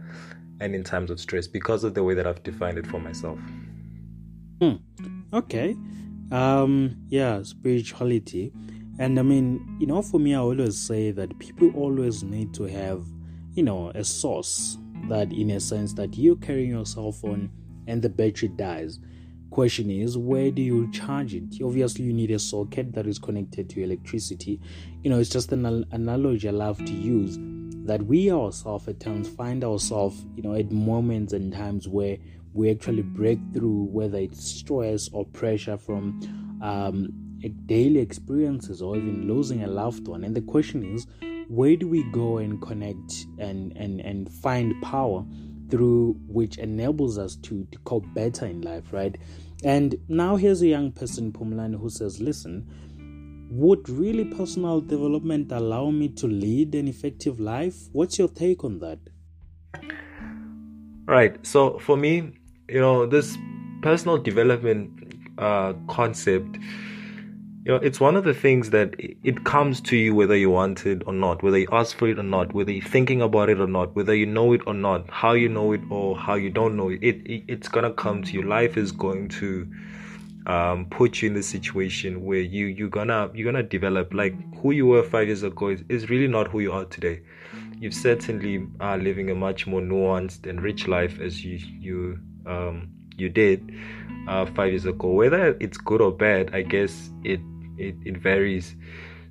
and 0.60 0.76
in 0.76 0.84
times 0.84 1.10
of 1.10 1.20
stress 1.20 1.48
because 1.48 1.84
of 1.84 1.94
the 1.94 2.04
way 2.04 2.14
that 2.14 2.28
I've 2.28 2.44
defined 2.44 2.78
it 2.78 2.86
for 2.86 3.00
myself. 3.00 3.40
Hmm. 4.62 4.76
Okay. 5.34 5.76
Um, 6.32 6.98
yeah, 7.10 7.42
spirituality. 7.44 8.52
And 9.00 9.18
I 9.18 9.22
mean, 9.22 9.78
you 9.80 9.88
know, 9.88 10.02
for 10.02 10.20
me, 10.20 10.36
I 10.36 10.40
always 10.40 10.78
say 10.78 11.12
that 11.12 11.40
people 11.40 11.72
always 11.74 12.22
need 12.22 12.54
to 12.56 12.64
have, 12.64 13.06
you 13.54 13.64
know, 13.64 13.92
a 13.96 14.04
source 14.04 14.78
that, 15.08 15.32
in 15.32 15.52
a 15.52 15.60
sense, 15.62 15.94
that 15.94 16.18
you're 16.18 16.36
carrying 16.36 16.72
yourself 16.72 17.24
on 17.24 17.50
and 17.88 18.02
the 18.02 18.10
battery 18.10 18.50
dies. 18.50 19.00
Question 19.52 19.90
is, 19.90 20.18
where 20.18 20.52
do 20.52 20.62
you 20.62 20.92
charge 20.92 21.34
it? 21.34 21.64
Obviously, 21.64 22.04
you 22.04 22.14
need 22.14 22.30
a 22.30 22.40
socket 22.40 22.94
that 22.94 23.08
is 23.08 23.18
connected 23.18 23.70
to 23.70 23.82
electricity. 23.82 24.60
You 25.02 25.10
know, 25.10 25.20
it's 25.20 25.30
just 25.30 25.54
an 25.54 25.66
analogy 25.92 26.50
I 26.50 26.52
love 26.52 26.78
to 26.86 26.94
use 26.94 27.38
that 27.86 28.04
we 28.06 28.32
ourselves 28.32 28.88
at 28.90 29.00
times 29.00 29.30
find 29.30 29.64
ourselves, 29.64 30.26
you 30.36 30.44
know, 30.44 30.54
at 30.54 30.72
moments 30.72 31.32
and 31.32 31.54
times 31.54 31.88
where 31.88 32.18
we 32.54 32.70
actually 32.70 33.02
break 33.02 33.40
through, 33.54 33.86
whether 33.86 34.18
it's 34.18 34.44
stress 34.44 35.10
or 35.14 35.26
pressure 35.26 35.78
from 35.78 36.20
um, 36.62 37.29
daily 37.66 38.00
experiences 38.00 38.82
or 38.82 38.98
even 38.98 39.28
losing 39.28 39.64
a 39.64 39.68
loved 39.68 40.08
one. 40.08 40.24
And 40.24 40.36
the 40.36 40.42
question 40.42 40.84
is, 40.84 41.08
where 41.48 41.76
do 41.76 41.88
we 41.88 42.04
go 42.12 42.38
and 42.38 42.62
connect 42.62 43.26
and 43.38 43.76
and 43.78 44.02
and 44.02 44.32
find 44.32 44.80
power 44.82 45.26
through 45.70 46.20
which 46.28 46.58
enables 46.58 47.18
us 47.18 47.36
to 47.38 47.66
to 47.72 47.80
cope 47.80 48.06
better 48.14 48.46
in 48.46 48.62
life, 48.62 48.92
right? 48.92 49.18
And 49.64 49.96
now 50.08 50.36
here's 50.36 50.62
a 50.62 50.68
young 50.68 50.92
person, 50.92 51.32
Pumlani, 51.32 51.80
who 51.80 51.90
says, 51.90 52.20
listen 52.20 52.68
would 53.50 53.90
really 53.90 54.26
personal 54.26 54.80
development 54.80 55.52
allow 55.52 55.90
me 55.90 56.08
to 56.08 56.28
lead 56.28 56.76
an 56.76 56.88
effective 56.88 57.40
life? 57.40 57.76
What's 57.92 58.20
your 58.20 58.28
take 58.28 58.64
on 58.64 58.80
that? 58.80 59.00
Right. 61.06 61.44
So 61.46 61.80
for 61.80 61.98
me, 61.98 62.34
you 62.68 62.80
know, 62.80 63.08
this 63.08 63.38
personal 63.82 64.20
development 64.20 65.32
uh, 65.40 65.74
concept, 65.88 66.60
you 67.66 67.74
know, 67.74 67.76
it's 67.78 68.00
one 68.00 68.16
of 68.16 68.24
the 68.24 68.34
things 68.34 68.70
that 68.70 68.96
it 68.98 69.44
comes 69.44 69.82
to 69.82 69.98
you 69.98 70.16
whether 70.16 70.36
you 70.36 70.50
want 70.50 70.86
it 70.86 71.04
or 71.06 71.14
not, 71.14 71.44
whether 71.44 71.58
you 71.58 71.68
ask 71.72 71.98
for 71.98 72.08
it 72.08 72.18
or 72.18 72.24
not, 72.24 72.54
whether 72.54 72.72
you're 72.72 72.88
thinking 72.88 73.22
about 73.22 73.50
it 73.50 73.60
or 73.60 73.68
not, 73.68 73.96
whether 73.96 74.16
you 74.16 74.26
know 74.26 74.54
it 74.54 74.62
or 74.66 74.74
not, 74.74 75.10
how 75.10 75.34
you 75.34 75.50
know 75.50 75.74
it 75.74 75.82
or 75.90 76.18
how 76.18 76.36
you 76.36 76.50
don't 76.50 76.78
know 76.78 76.90
it. 76.90 77.00
It, 77.02 77.18
it 77.26 77.44
it's 77.48 77.68
gonna 77.68 77.92
come 77.92 78.24
to 78.24 78.34
you. 78.34 78.44
Life 78.44 78.78
is 78.78 78.94
going 78.94 79.28
to 79.30 79.68
um, 80.48 80.86
put 80.86 81.22
you 81.22 81.28
in 81.28 81.34
the 81.34 81.44
situation 81.44 82.24
where 82.24 82.40
you 82.40 82.68
you're 82.68 82.90
gonna 82.90 83.30
you're 83.34 83.52
gonna 83.52 83.64
develop 83.64 84.14
like 84.14 84.34
who 84.62 84.72
you 84.72 84.88
were 84.88 85.04
five 85.04 85.28
years 85.28 85.44
ago 85.44 85.68
is, 85.68 85.84
is 85.90 86.10
really 86.10 86.28
not 86.28 86.48
who 86.48 86.62
you 86.62 86.72
are 86.72 86.86
today. 86.86 87.22
You 87.78 87.92
certainly 87.92 88.68
are 88.80 88.98
living 88.98 89.30
a 89.32 89.36
much 89.36 89.68
more 89.68 89.82
nuanced 89.82 90.48
and 90.48 90.62
rich 90.62 90.88
life 90.88 91.20
as 91.20 91.44
you 91.44 91.60
you 91.80 92.20
um, 92.46 92.90
you 93.20 93.30
did 93.30 93.74
uh, 94.28 94.46
five 94.46 94.72
years 94.72 94.86
ago. 94.86 95.10
Whether 95.10 95.58
it's 95.60 95.78
good 95.78 96.02
or 96.02 96.12
bad, 96.12 96.54
I 96.54 96.62
guess 96.62 97.12
it 97.24 97.40
it, 97.78 97.96
it 98.06 98.18
varies. 98.18 98.76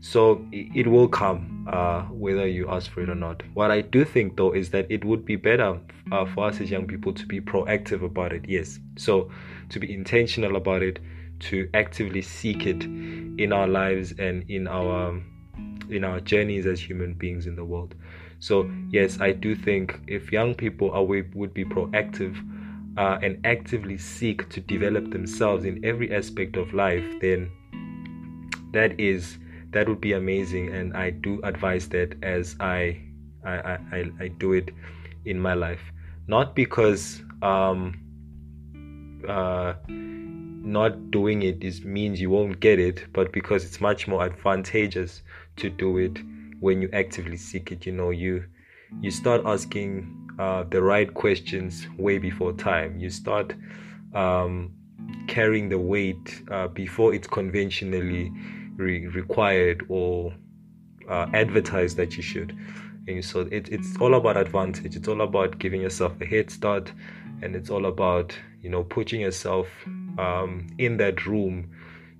So 0.00 0.46
it, 0.52 0.68
it 0.74 0.86
will 0.86 1.08
come 1.08 1.66
uh, 1.70 2.02
whether 2.02 2.46
you 2.46 2.68
ask 2.68 2.90
for 2.90 3.02
it 3.02 3.08
or 3.08 3.14
not. 3.14 3.42
What 3.54 3.70
I 3.70 3.80
do 3.80 4.04
think 4.04 4.36
though 4.36 4.52
is 4.52 4.70
that 4.70 4.86
it 4.90 5.04
would 5.04 5.24
be 5.24 5.36
better 5.36 5.78
uh, 6.12 6.24
for 6.26 6.46
us 6.46 6.60
as 6.60 6.70
young 6.70 6.86
people 6.86 7.12
to 7.12 7.26
be 7.26 7.40
proactive 7.40 8.04
about 8.04 8.32
it. 8.32 8.44
Yes. 8.48 8.78
So 8.96 9.30
to 9.70 9.78
be 9.78 9.92
intentional 9.92 10.56
about 10.56 10.82
it, 10.82 10.98
to 11.40 11.68
actively 11.74 12.22
seek 12.22 12.66
it 12.66 12.82
in 12.82 13.52
our 13.52 13.68
lives 13.68 14.12
and 14.18 14.48
in 14.50 14.66
our 14.66 15.20
in 15.88 16.04
our 16.04 16.20
journeys 16.20 16.66
as 16.66 16.80
human 16.80 17.14
beings 17.14 17.46
in 17.46 17.56
the 17.56 17.64
world. 17.64 17.94
So 18.40 18.70
yes, 18.90 19.20
I 19.20 19.32
do 19.32 19.54
think 19.54 20.00
if 20.06 20.32
young 20.32 20.54
people 20.54 20.90
are 20.92 21.04
would 21.04 21.54
be 21.54 21.64
proactive 21.64 22.36
uh, 22.98 23.16
and 23.22 23.38
actively 23.46 23.96
seek 23.96 24.48
to 24.48 24.60
develop 24.60 25.12
themselves 25.12 25.64
in 25.64 25.84
every 25.84 26.12
aspect 26.12 26.56
of 26.56 26.74
life, 26.74 27.04
then 27.20 27.48
that 28.72 28.98
is 28.98 29.38
that 29.70 29.88
would 29.88 30.00
be 30.00 30.14
amazing. 30.14 30.74
And 30.74 30.96
I 30.96 31.10
do 31.10 31.40
advise 31.44 31.88
that 31.90 32.16
as 32.24 32.56
I 32.58 33.00
I, 33.44 33.78
I, 33.92 34.10
I 34.18 34.28
do 34.28 34.52
it 34.52 34.70
in 35.24 35.38
my 35.38 35.54
life, 35.54 35.80
not 36.26 36.56
because 36.56 37.22
um, 37.40 37.94
uh, 39.28 39.74
not 39.88 41.12
doing 41.12 41.42
it 41.42 41.62
is 41.62 41.84
means 41.84 42.20
you 42.20 42.30
won't 42.30 42.58
get 42.58 42.80
it, 42.80 43.06
but 43.12 43.32
because 43.32 43.64
it's 43.64 43.80
much 43.80 44.08
more 44.08 44.24
advantageous 44.24 45.22
to 45.56 45.70
do 45.70 45.98
it 45.98 46.18
when 46.58 46.82
you 46.82 46.90
actively 46.92 47.36
seek 47.36 47.70
it. 47.70 47.86
You 47.86 47.92
know, 47.92 48.10
you 48.10 48.44
you 49.00 49.10
start 49.10 49.42
asking 49.44 50.14
uh, 50.38 50.64
the 50.70 50.82
right 50.82 51.12
questions 51.12 51.86
way 51.98 52.18
before 52.18 52.52
time. 52.52 52.98
You 52.98 53.10
start 53.10 53.54
um, 54.14 54.72
carrying 55.26 55.68
the 55.68 55.78
weight 55.78 56.42
uh, 56.50 56.68
before 56.68 57.14
it's 57.14 57.26
conventionally 57.26 58.32
re- 58.76 59.06
required 59.08 59.84
or 59.88 60.32
uh, 61.08 61.26
advertised 61.34 61.96
that 61.96 62.16
you 62.16 62.22
should. 62.22 62.56
And 63.06 63.24
so 63.24 63.40
it, 63.50 63.68
it's 63.70 63.96
all 64.00 64.14
about 64.14 64.36
advantage. 64.36 64.94
It's 64.94 65.08
all 65.08 65.22
about 65.22 65.58
giving 65.58 65.80
yourself 65.80 66.20
a 66.20 66.26
head 66.26 66.50
start, 66.50 66.92
and 67.42 67.56
it's 67.56 67.70
all 67.70 67.86
about 67.86 68.36
you 68.60 68.68
know 68.70 68.84
putting 68.84 69.20
yourself 69.20 69.68
um, 70.18 70.66
in 70.78 70.96
that 70.98 71.26
room 71.26 71.70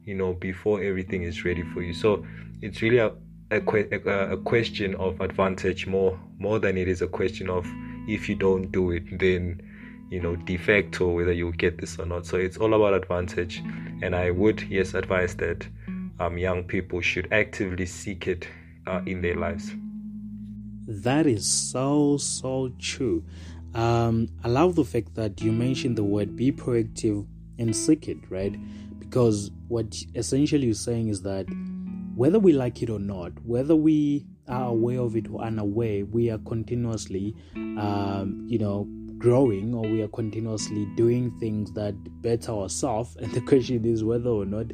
you 0.05 0.15
know 0.15 0.33
before 0.35 0.83
everything 0.83 1.23
is 1.23 1.45
ready 1.45 1.63
for 1.63 1.83
you 1.83 1.93
so 1.93 2.25
it's 2.63 2.81
really 2.81 2.99
a, 2.99 3.13
a, 3.50 3.61
a, 3.61 4.33
a 4.33 4.37
question 4.37 4.95
of 4.97 5.21
advantage 5.21 5.87
more 5.87 6.19
more 6.38 6.59
than 6.59 6.76
it 6.76 6.88
is 6.88 7.02
a 7.02 7.07
question 7.07 7.49
of 7.49 7.67
if 8.07 8.28
you 8.28 8.35
don't 8.35 8.71
do 8.71 8.90
it 8.90 9.19
then 9.19 9.61
you 10.11 10.21
know 10.21 10.37
de 10.37 10.57
facto 10.57 11.09
whether 11.09 11.33
you 11.33 11.52
get 11.52 11.78
this 11.78 11.99
or 11.99 12.07
not. 12.07 12.26
So 12.26 12.37
it's 12.37 12.57
all 12.57 12.75
about 12.75 12.95
advantage. 12.95 13.62
And 14.00 14.14
i 14.14 14.31
would 14.31 14.62
yes 14.62 14.95
advise 14.95 15.35
that 15.37 15.67
um, 16.21 16.38
young 16.38 16.64
people 16.64 17.00
should 17.00 17.33
actively 17.33 17.87
seek 17.87 18.26
it 18.26 18.47
uh, 18.87 19.00
in 19.07 19.23
their 19.23 19.35
lives. 19.37 19.73
That 20.87 21.26
is 21.26 21.50
so 21.50 22.17
so 22.17 22.73
true. 22.78 23.25
Um, 23.75 24.28
I 24.43 24.49
love 24.49 24.75
the 24.76 24.85
fact 24.85 25.14
that 25.17 25.40
you 25.43 25.52
mentioned 25.52 25.97
the 25.97 26.05
word 26.05 26.35
be 26.35 26.50
proactive 26.50 27.26
and 27.59 27.76
seek 27.76 28.09
it, 28.09 28.19
right? 28.31 28.57
because 29.09 29.50
what 29.69 29.97
essentially 30.14 30.67
you're 30.67 30.75
saying 30.75 31.09
is 31.09 31.23
that 31.23 31.47
whether 32.19 32.41
we 32.41 32.53
like 32.53 32.83
it 32.83 32.91
or 32.91 32.99
not, 32.99 33.31
whether 33.45 33.77
we 33.77 34.27
are 34.49 34.71
aware 34.71 34.99
of 34.99 35.15
it 35.15 35.31
or 35.31 35.41
unaware, 35.41 36.05
we 36.05 36.29
are 36.31 36.39
continuously, 36.39 37.33
um, 37.55 38.45
you 38.49 38.59
know, 38.59 38.89
growing 39.19 39.73
or 39.73 39.83
we 39.83 40.03
are 40.03 40.09
continuously 40.09 40.85
doing 40.97 41.31
things 41.39 41.71
that 41.75 41.95
better 42.21 42.51
ourselves. 42.51 43.17
And 43.21 43.31
the 43.33 43.41
question 43.41 43.85
is 43.85 44.03
whether 44.03 44.31
or 44.31 44.45
not 44.45 44.67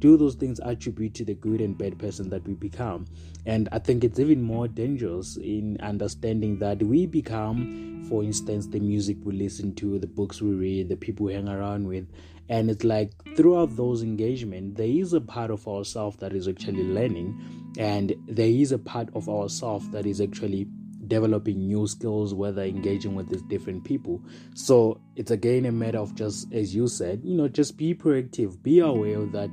do 0.00 0.16
those 0.16 0.34
things 0.34 0.60
attribute 0.60 1.14
to 1.14 1.24
the 1.24 1.34
good 1.34 1.60
and 1.60 1.78
bad 1.78 1.98
person 1.98 2.30
that 2.30 2.46
we 2.46 2.54
become? 2.54 3.06
And 3.46 3.68
I 3.70 3.78
think 3.78 4.02
it's 4.02 4.18
even 4.18 4.42
more 4.42 4.66
dangerous 4.66 5.36
in 5.36 5.78
understanding 5.80 6.58
that 6.58 6.82
we 6.82 7.06
become, 7.06 8.04
for 8.08 8.22
instance, 8.22 8.66
the 8.66 8.80
music 8.80 9.18
we 9.22 9.34
listen 9.34 9.74
to, 9.76 9.98
the 9.98 10.06
books 10.06 10.42
we 10.42 10.50
read, 10.50 10.88
the 10.88 10.96
people 10.96 11.26
we 11.26 11.34
hang 11.34 11.48
around 11.48 11.86
with. 11.86 12.08
And 12.48 12.68
it's 12.68 12.82
like 12.82 13.12
throughout 13.36 13.76
those 13.76 14.02
engagements, 14.02 14.76
there 14.76 14.88
is 14.88 15.12
a 15.12 15.20
part 15.20 15.52
of 15.52 15.68
ourselves 15.68 16.16
that 16.16 16.32
is 16.32 16.48
actually 16.48 16.82
learning, 16.82 17.72
and 17.78 18.12
there 18.26 18.48
is 18.48 18.72
a 18.72 18.78
part 18.78 19.08
of 19.14 19.28
ourselves 19.28 19.88
that 19.90 20.04
is 20.04 20.20
actually 20.20 20.66
developing 21.06 21.66
new 21.66 21.86
skills, 21.86 22.34
whether 22.34 22.62
engaging 22.62 23.14
with 23.14 23.28
these 23.28 23.42
different 23.42 23.84
people. 23.84 24.22
So 24.54 25.00
it's 25.14 25.30
again 25.30 25.64
a 25.66 25.72
matter 25.72 25.98
of 25.98 26.14
just, 26.14 26.52
as 26.52 26.74
you 26.74 26.88
said, 26.88 27.20
you 27.24 27.34
know, 27.34 27.48
just 27.48 27.76
be 27.76 27.94
proactive, 27.94 28.62
be 28.62 28.80
aware 28.80 29.24
that 29.26 29.50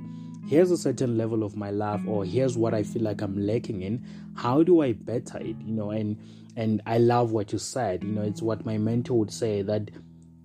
here's 0.47 0.71
a 0.71 0.77
certain 0.77 1.17
level 1.17 1.43
of 1.43 1.55
my 1.55 1.69
life 1.69 2.01
or 2.07 2.23
mm. 2.23 2.31
here's 2.31 2.57
what 2.57 2.73
i 2.73 2.81
feel 2.81 3.03
like 3.03 3.21
i'm 3.21 3.37
lacking 3.37 3.81
in. 3.81 4.03
How 4.35 4.63
do 4.63 4.81
i 4.81 4.93
better 4.93 5.39
it 5.39 5.57
you 5.61 5.73
know? 5.73 5.91
And 5.91 6.17
and 6.55 6.81
i 6.85 6.97
love 6.97 7.31
what 7.31 7.51
you 7.51 7.59
said. 7.59 8.03
You 8.03 8.11
know 8.11 8.23
it's 8.23 8.41
what 8.41 8.65
my 8.65 8.77
mentor 8.77 9.19
would 9.19 9.31
say 9.31 9.61
that 9.63 9.91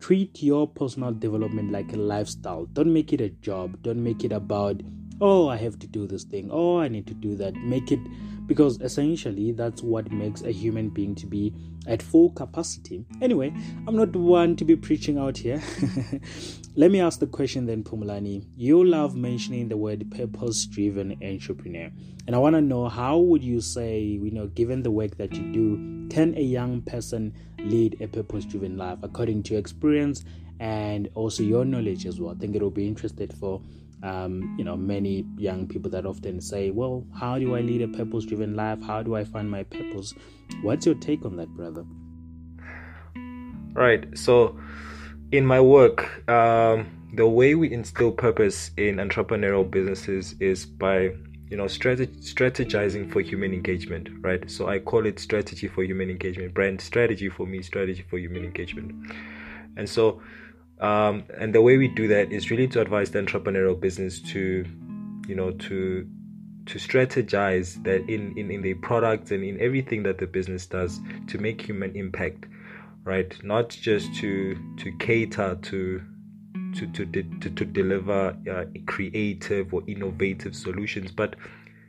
treat 0.00 0.42
your 0.42 0.66
personal 0.66 1.12
development 1.12 1.70
like 1.70 1.92
a 1.92 1.96
lifestyle. 1.96 2.66
Don't 2.66 2.92
make 2.92 3.12
it 3.12 3.20
a 3.20 3.28
job. 3.28 3.80
Don't 3.82 4.02
make 4.02 4.24
it 4.24 4.32
about 4.32 4.82
oh 5.20 5.48
i 5.48 5.56
have 5.56 5.78
to 5.78 5.86
do 5.86 6.06
this 6.06 6.24
thing. 6.24 6.50
Oh 6.50 6.78
i 6.78 6.88
need 6.88 7.06
to 7.06 7.14
do 7.14 7.36
that. 7.36 7.54
Make 7.54 7.92
it 7.92 8.00
because 8.46 8.80
essentially 8.80 9.52
that's 9.52 9.82
what 9.82 10.10
makes 10.10 10.42
a 10.42 10.50
human 10.50 10.88
being 10.88 11.14
to 11.16 11.26
be 11.26 11.54
at 11.86 12.02
full 12.02 12.30
capacity. 12.30 13.04
Anyway, 13.20 13.52
I'm 13.86 13.96
not 13.96 14.14
one 14.14 14.56
to 14.56 14.64
be 14.64 14.76
preaching 14.76 15.18
out 15.18 15.38
here. 15.38 15.62
Let 16.76 16.90
me 16.90 17.00
ask 17.00 17.18
the 17.18 17.26
question 17.26 17.66
then, 17.66 17.84
Phumulani. 17.84 18.46
You 18.56 18.82
love 18.82 19.14
mentioning 19.14 19.68
the 19.68 19.76
word 19.76 20.10
purpose 20.10 20.64
driven 20.66 21.16
entrepreneur. 21.22 21.90
And 22.26 22.36
I 22.36 22.38
want 22.38 22.54
to 22.54 22.60
know 22.60 22.88
how 22.88 23.18
would 23.18 23.42
you 23.42 23.60
say, 23.60 24.00
you 24.00 24.30
know, 24.30 24.46
given 24.46 24.82
the 24.82 24.90
work 24.90 25.16
that 25.18 25.34
you 25.34 25.52
do, 25.52 26.08
can 26.08 26.34
a 26.36 26.42
young 26.42 26.82
person 26.82 27.34
lead 27.58 28.00
a 28.00 28.06
purpose 28.06 28.44
driven 28.44 28.76
life 28.76 28.98
according 29.02 29.42
to 29.44 29.54
your 29.54 29.60
experience 29.60 30.24
and 30.60 31.08
also 31.14 31.42
your 31.42 31.64
knowledge 31.64 32.06
as 32.06 32.20
well? 32.20 32.34
I 32.34 32.38
think 32.38 32.54
it 32.56 32.62
will 32.62 32.70
be 32.70 32.86
interested 32.86 33.32
for 33.34 33.60
um, 34.02 34.56
you 34.58 34.64
know, 34.64 34.76
many 34.76 35.24
young 35.36 35.66
people 35.66 35.90
that 35.92 36.06
often 36.06 36.40
say, 36.40 36.70
Well, 36.70 37.06
how 37.18 37.38
do 37.38 37.54
I 37.54 37.60
lead 37.60 37.82
a 37.82 37.88
purpose 37.88 38.24
driven 38.24 38.56
life? 38.56 38.82
How 38.82 39.02
do 39.02 39.14
I 39.14 39.24
find 39.24 39.50
my 39.50 39.62
purpose? 39.62 40.14
What's 40.62 40.86
your 40.86 40.94
take 40.96 41.24
on 41.24 41.36
that, 41.36 41.48
brother? 41.48 41.84
Right. 43.74 44.18
So, 44.18 44.58
in 45.30 45.46
my 45.46 45.60
work, 45.60 46.28
um, 46.28 46.86
the 47.14 47.26
way 47.26 47.54
we 47.54 47.72
instill 47.72 48.12
purpose 48.12 48.70
in 48.76 48.96
entrepreneurial 48.96 49.70
businesses 49.70 50.34
is 50.40 50.66
by 50.66 51.12
you 51.50 51.58
know 51.58 51.64
strategizing 51.64 53.12
for 53.12 53.20
human 53.20 53.52
engagement 53.52 54.08
right 54.22 54.50
so 54.50 54.68
i 54.68 54.78
call 54.78 55.04
it 55.04 55.18
strategy 55.18 55.68
for 55.68 55.84
human 55.84 56.08
engagement 56.08 56.54
brand 56.54 56.80
strategy 56.80 57.28
for 57.28 57.46
me 57.46 57.60
strategy 57.60 58.02
for 58.08 58.16
human 58.18 58.42
engagement 58.42 58.90
and 59.76 59.86
so 59.86 60.22
um, 60.82 61.24
and 61.38 61.54
the 61.54 61.62
way 61.62 61.78
we 61.78 61.86
do 61.86 62.08
that 62.08 62.32
is 62.32 62.50
really 62.50 62.66
to 62.68 62.80
advise 62.80 63.12
the 63.12 63.20
entrepreneurial 63.20 63.78
business 63.78 64.20
to, 64.20 64.66
you 65.28 65.34
know, 65.36 65.52
to 65.52 66.08
to 66.66 66.78
strategize 66.78 67.82
that 67.84 68.08
in, 68.08 68.36
in, 68.36 68.50
in 68.50 68.62
the 68.62 68.74
products 68.74 69.30
and 69.30 69.42
in 69.42 69.60
everything 69.60 70.02
that 70.04 70.18
the 70.18 70.26
business 70.26 70.66
does 70.66 71.00
to 71.26 71.38
make 71.38 71.60
human 71.60 71.94
impact, 71.96 72.46
right? 73.04 73.32
Not 73.44 73.70
just 73.70 74.12
to 74.16 74.56
to 74.78 74.92
cater 74.98 75.56
to 75.62 76.02
to 76.74 76.86
to 76.88 77.06
to, 77.06 77.50
to 77.50 77.64
deliver 77.64 78.36
uh, 78.50 78.64
creative 78.86 79.72
or 79.72 79.82
innovative 79.86 80.56
solutions, 80.56 81.12
but 81.12 81.36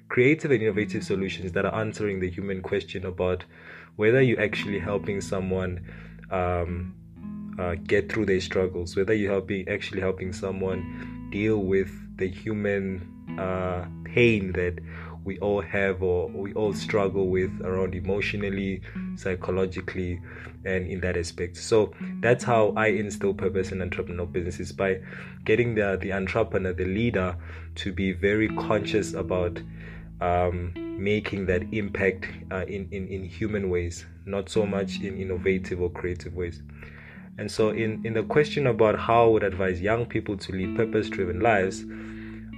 creative 0.07 0.51
and 0.51 0.61
innovative 0.61 1.03
solutions 1.03 1.51
that 1.53 1.65
are 1.65 1.73
answering 1.73 2.19
the 2.19 2.29
human 2.29 2.61
question 2.61 3.07
about 3.07 3.43
whether 3.95 4.21
you're 4.21 4.41
actually 4.41 4.77
helping 4.77 5.19
someone 5.19 5.83
um, 6.29 6.93
uh, 7.59 7.75
get 7.75 8.11
through 8.11 8.25
their 8.25 8.41
struggles, 8.41 8.95
whether 8.95 9.13
you're 9.13 9.31
helping 9.31 9.67
actually 9.67 10.01
helping 10.01 10.33
someone 10.33 11.29
deal 11.31 11.57
with 11.57 11.91
the 12.17 12.27
human 12.27 13.37
uh, 13.39 13.85
pain 14.05 14.51
that 14.53 14.79
we 15.23 15.39
all 15.39 15.61
have 15.61 16.03
or 16.03 16.27
we 16.29 16.53
all 16.53 16.73
struggle 16.73 17.29
with 17.29 17.51
around 17.63 17.95
emotionally, 17.95 18.81
psychologically, 19.15 20.19
and 20.65 20.87
in 20.87 20.99
that 21.01 21.17
aspect. 21.17 21.57
So 21.57 21.93
that's 22.19 22.43
how 22.43 22.73
I 22.75 22.87
instill 22.87 23.33
purpose 23.33 23.71
in 23.71 23.79
entrepreneurial 23.79 24.31
businesses 24.31 24.71
by 24.71 25.01
getting 25.45 25.75
the 25.75 25.97
the 25.99 26.13
entrepreneur, 26.13 26.73
the 26.73 26.85
leader, 26.85 27.35
to 27.75 27.91
be 27.91 28.11
very 28.11 28.49
conscious 28.49 29.13
about 29.13 29.61
um, 30.21 30.73
making 30.97 31.45
that 31.47 31.63
impact 31.73 32.27
uh, 32.51 32.65
in, 32.67 32.87
in 32.91 33.07
in 33.07 33.23
human 33.23 33.69
ways, 33.69 34.05
not 34.25 34.49
so 34.49 34.65
much 34.65 34.99
in 35.01 35.19
innovative 35.19 35.81
or 35.81 35.89
creative 35.89 36.35
ways. 36.35 36.61
And 37.37 37.49
so, 37.49 37.69
in, 37.69 38.05
in 38.05 38.13
the 38.13 38.23
question 38.23 38.67
about 38.67 38.99
how 38.99 39.25
I 39.25 39.27
would 39.27 39.43
advise 39.43 39.81
young 39.81 40.05
people 40.05 40.37
to 40.37 40.51
lead 40.51 40.75
purpose 40.75 41.09
driven 41.09 41.39
lives, 41.39 41.83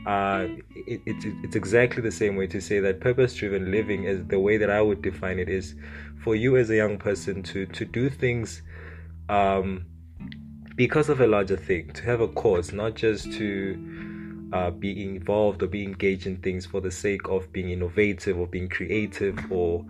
uh, 0.05 0.47
it, 0.75 1.01
it, 1.05 1.15
it's 1.43 1.55
exactly 1.55 2.01
the 2.01 2.11
same 2.11 2.35
way 2.35 2.45
to 2.47 2.61
say 2.61 2.79
that 2.79 2.99
purpose 2.99 3.33
driven 3.35 3.71
living 3.71 4.03
is 4.03 4.25
the 4.27 4.39
way 4.39 4.57
that 4.57 4.69
I 4.69 4.81
would 4.81 5.01
define 5.01 5.39
it 5.39 5.49
is 5.49 5.75
for 6.23 6.35
you 6.35 6.57
as 6.57 6.69
a 6.69 6.75
young 6.75 6.97
person 6.97 7.41
to, 7.43 7.65
to 7.67 7.85
do 7.85 8.09
things 8.09 8.61
um, 9.29 9.85
because 10.75 11.09
of 11.09 11.21
a 11.21 11.27
larger 11.27 11.57
thing, 11.57 11.91
to 11.93 12.03
have 12.03 12.21
a 12.21 12.27
cause, 12.27 12.71
not 12.73 12.95
just 12.95 13.31
to 13.33 14.49
uh, 14.53 14.71
be 14.71 15.03
involved 15.03 15.63
or 15.63 15.67
be 15.67 15.83
engaged 15.83 16.27
in 16.27 16.37
things 16.37 16.65
for 16.65 16.81
the 16.81 16.91
sake 16.91 17.27
of 17.27 17.51
being 17.51 17.69
innovative 17.69 18.37
or 18.37 18.47
being 18.47 18.69
creative 18.69 19.39
or 19.51 19.85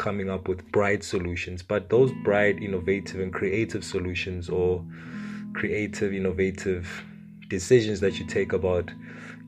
coming 0.00 0.30
up 0.30 0.48
with 0.48 0.64
bright 0.72 1.04
solutions, 1.04 1.62
but 1.62 1.90
those 1.90 2.10
bright, 2.24 2.60
innovative, 2.62 3.20
and 3.20 3.34
creative 3.34 3.84
solutions 3.84 4.48
or 4.48 4.82
creative, 5.52 6.14
innovative 6.14 7.04
decisions 7.48 8.00
that 8.00 8.18
you 8.18 8.26
take 8.26 8.54
about, 8.54 8.90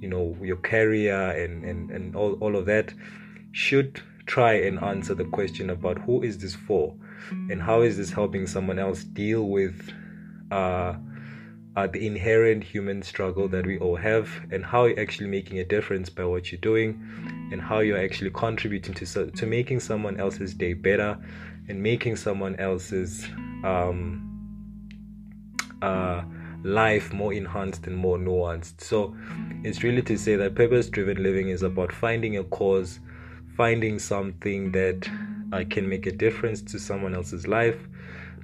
you 0.03 0.09
know, 0.09 0.37
your 0.43 0.59
career 0.59 1.31
and, 1.31 1.65
and, 1.65 1.91
and 1.91 2.15
all, 2.15 2.35
all 2.35 2.55
of 2.55 2.67
that 2.67 2.93
should 3.53 4.03
try 4.27 4.53
and 4.53 4.79
answer 4.81 5.15
the 5.15 5.25
question 5.25 5.71
about 5.71 5.97
who 6.01 6.23
is 6.23 6.37
this 6.37 6.55
for? 6.55 6.95
And 7.31 7.62
how 7.62 7.81
is 7.81 7.97
this 7.97 8.11
helping 8.11 8.47
someone 8.47 8.79
else 8.79 9.05
deal 9.05 9.45
with 9.49 9.91
uh, 10.51 10.97
uh, 11.77 11.87
the 11.87 12.07
inherent 12.07 12.63
human 12.63 13.03
struggle 13.03 13.49
that 13.49 13.67
we 13.67 13.79
all 13.79 13.97
have 13.97 14.29
and 14.51 14.65
how 14.65 14.85
you're 14.85 15.01
actually 15.01 15.29
making 15.29 15.59
a 15.59 15.65
difference 15.65 16.11
by 16.11 16.25
what 16.25 16.53
you're 16.53 16.61
doing 16.61 17.01
and 17.51 17.61
how 17.61 17.79
you're 17.81 17.99
actually 17.99 18.31
contributing 18.31 18.95
to 18.95 19.31
to 19.31 19.47
making 19.47 19.81
someone 19.81 20.19
else's 20.19 20.55
day 20.55 20.75
better 20.75 21.19
and 21.69 21.83
making 21.83 22.17
someone 22.17 22.57
else's 22.57 23.27
um, 23.65 24.29
uh, 25.81 26.23
life 26.65 27.13
more 27.13 27.33
enhanced 27.33 27.87
and 27.87 27.97
more 27.97 28.19
nuanced. 28.19 28.81
So 28.81 29.17
it's 29.65 29.83
really 29.83 30.03
to 30.03 30.17
say 30.17 30.37
that 30.37 30.55
purpose 30.55 30.89
driven 30.89 31.23
living 31.23 31.49
is 31.49 31.63
about 31.63 31.93
finding 31.93 32.37
a 32.37 32.45
cause, 32.45 33.01
finding 33.57 33.99
something 33.99 34.73
that 34.73 35.09
uh, 35.53 35.65
can 35.69 35.89
make 35.89 36.07
a 36.07 36.13
difference 36.13 36.63
to 36.63 36.79
someone 36.79 37.15
else's 37.15 37.47
life, 37.47 37.77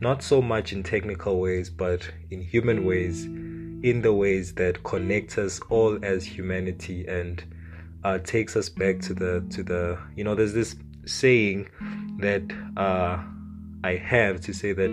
not 0.00 0.22
so 0.22 0.40
much 0.40 0.72
in 0.72 0.82
technical 0.82 1.40
ways, 1.40 1.70
but 1.70 2.08
in 2.30 2.40
human 2.40 2.84
ways, 2.84 3.24
in 3.24 4.00
the 4.02 4.12
ways 4.12 4.54
that 4.54 4.82
connect 4.84 5.38
us 5.38 5.60
all 5.68 5.98
as 6.04 6.24
humanity 6.24 7.06
and 7.06 7.42
uh, 8.04 8.18
takes 8.18 8.56
us 8.56 8.68
back 8.68 9.00
to 9.00 9.14
the 9.14 9.44
to 9.50 9.62
the 9.62 9.98
you 10.14 10.22
know 10.24 10.34
there's 10.34 10.52
this 10.52 10.76
saying 11.04 11.68
that 12.18 12.42
uh, 12.76 13.22
I 13.84 13.96
have 13.96 14.40
to 14.42 14.52
say 14.52 14.72
that 14.72 14.90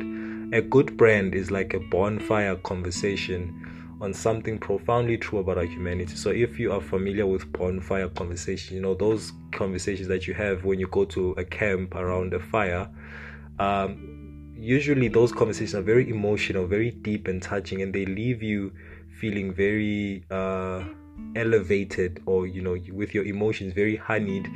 a 0.54 0.62
good 0.62 0.98
brand 0.98 1.36
is 1.36 1.52
like 1.52 1.74
a 1.74 1.80
bonfire 1.80 2.56
conversation 2.58 3.62
on 4.02 4.14
something 4.14 4.60
profoundly 4.60 5.18
true 5.18 5.40
about 5.40 5.58
our 5.58 5.66
humanity. 5.66 6.16
So 6.16 6.30
if 6.30 6.60
you 6.60 6.72
are 6.72 6.82
familiar 6.82 7.26
with 7.26 7.52
bonfire 7.52 8.10
conversation, 8.10 8.76
you 8.76 8.82
know 8.82 8.94
those 8.94 9.32
conversations 9.52 10.08
that 10.10 10.28
you 10.28 10.34
have 10.34 10.66
when 10.66 10.80
you 10.80 10.88
go 10.88 11.06
to 11.06 11.32
a 11.32 11.46
camp 11.46 11.96
around 11.96 12.34
a 12.34 12.40
fire. 12.40 12.90
Um, 13.58 14.25
usually 14.58 15.08
those 15.08 15.32
conversations 15.32 15.76
are 15.76 15.82
very 15.82 16.10
emotional, 16.10 16.66
very 16.66 16.92
deep 16.92 17.28
and 17.28 17.42
touching, 17.42 17.82
and 17.82 17.94
they 17.94 18.06
leave 18.06 18.42
you 18.42 18.72
feeling 19.20 19.54
very 19.54 20.26
uh, 20.32 20.84
elevated 21.36 22.22
or 22.26 22.48
you 22.48 22.62
know 22.62 22.78
with 22.92 23.14
your 23.14 23.26
emotions 23.26 23.74
very 23.74 23.96
honeyed 23.96 24.48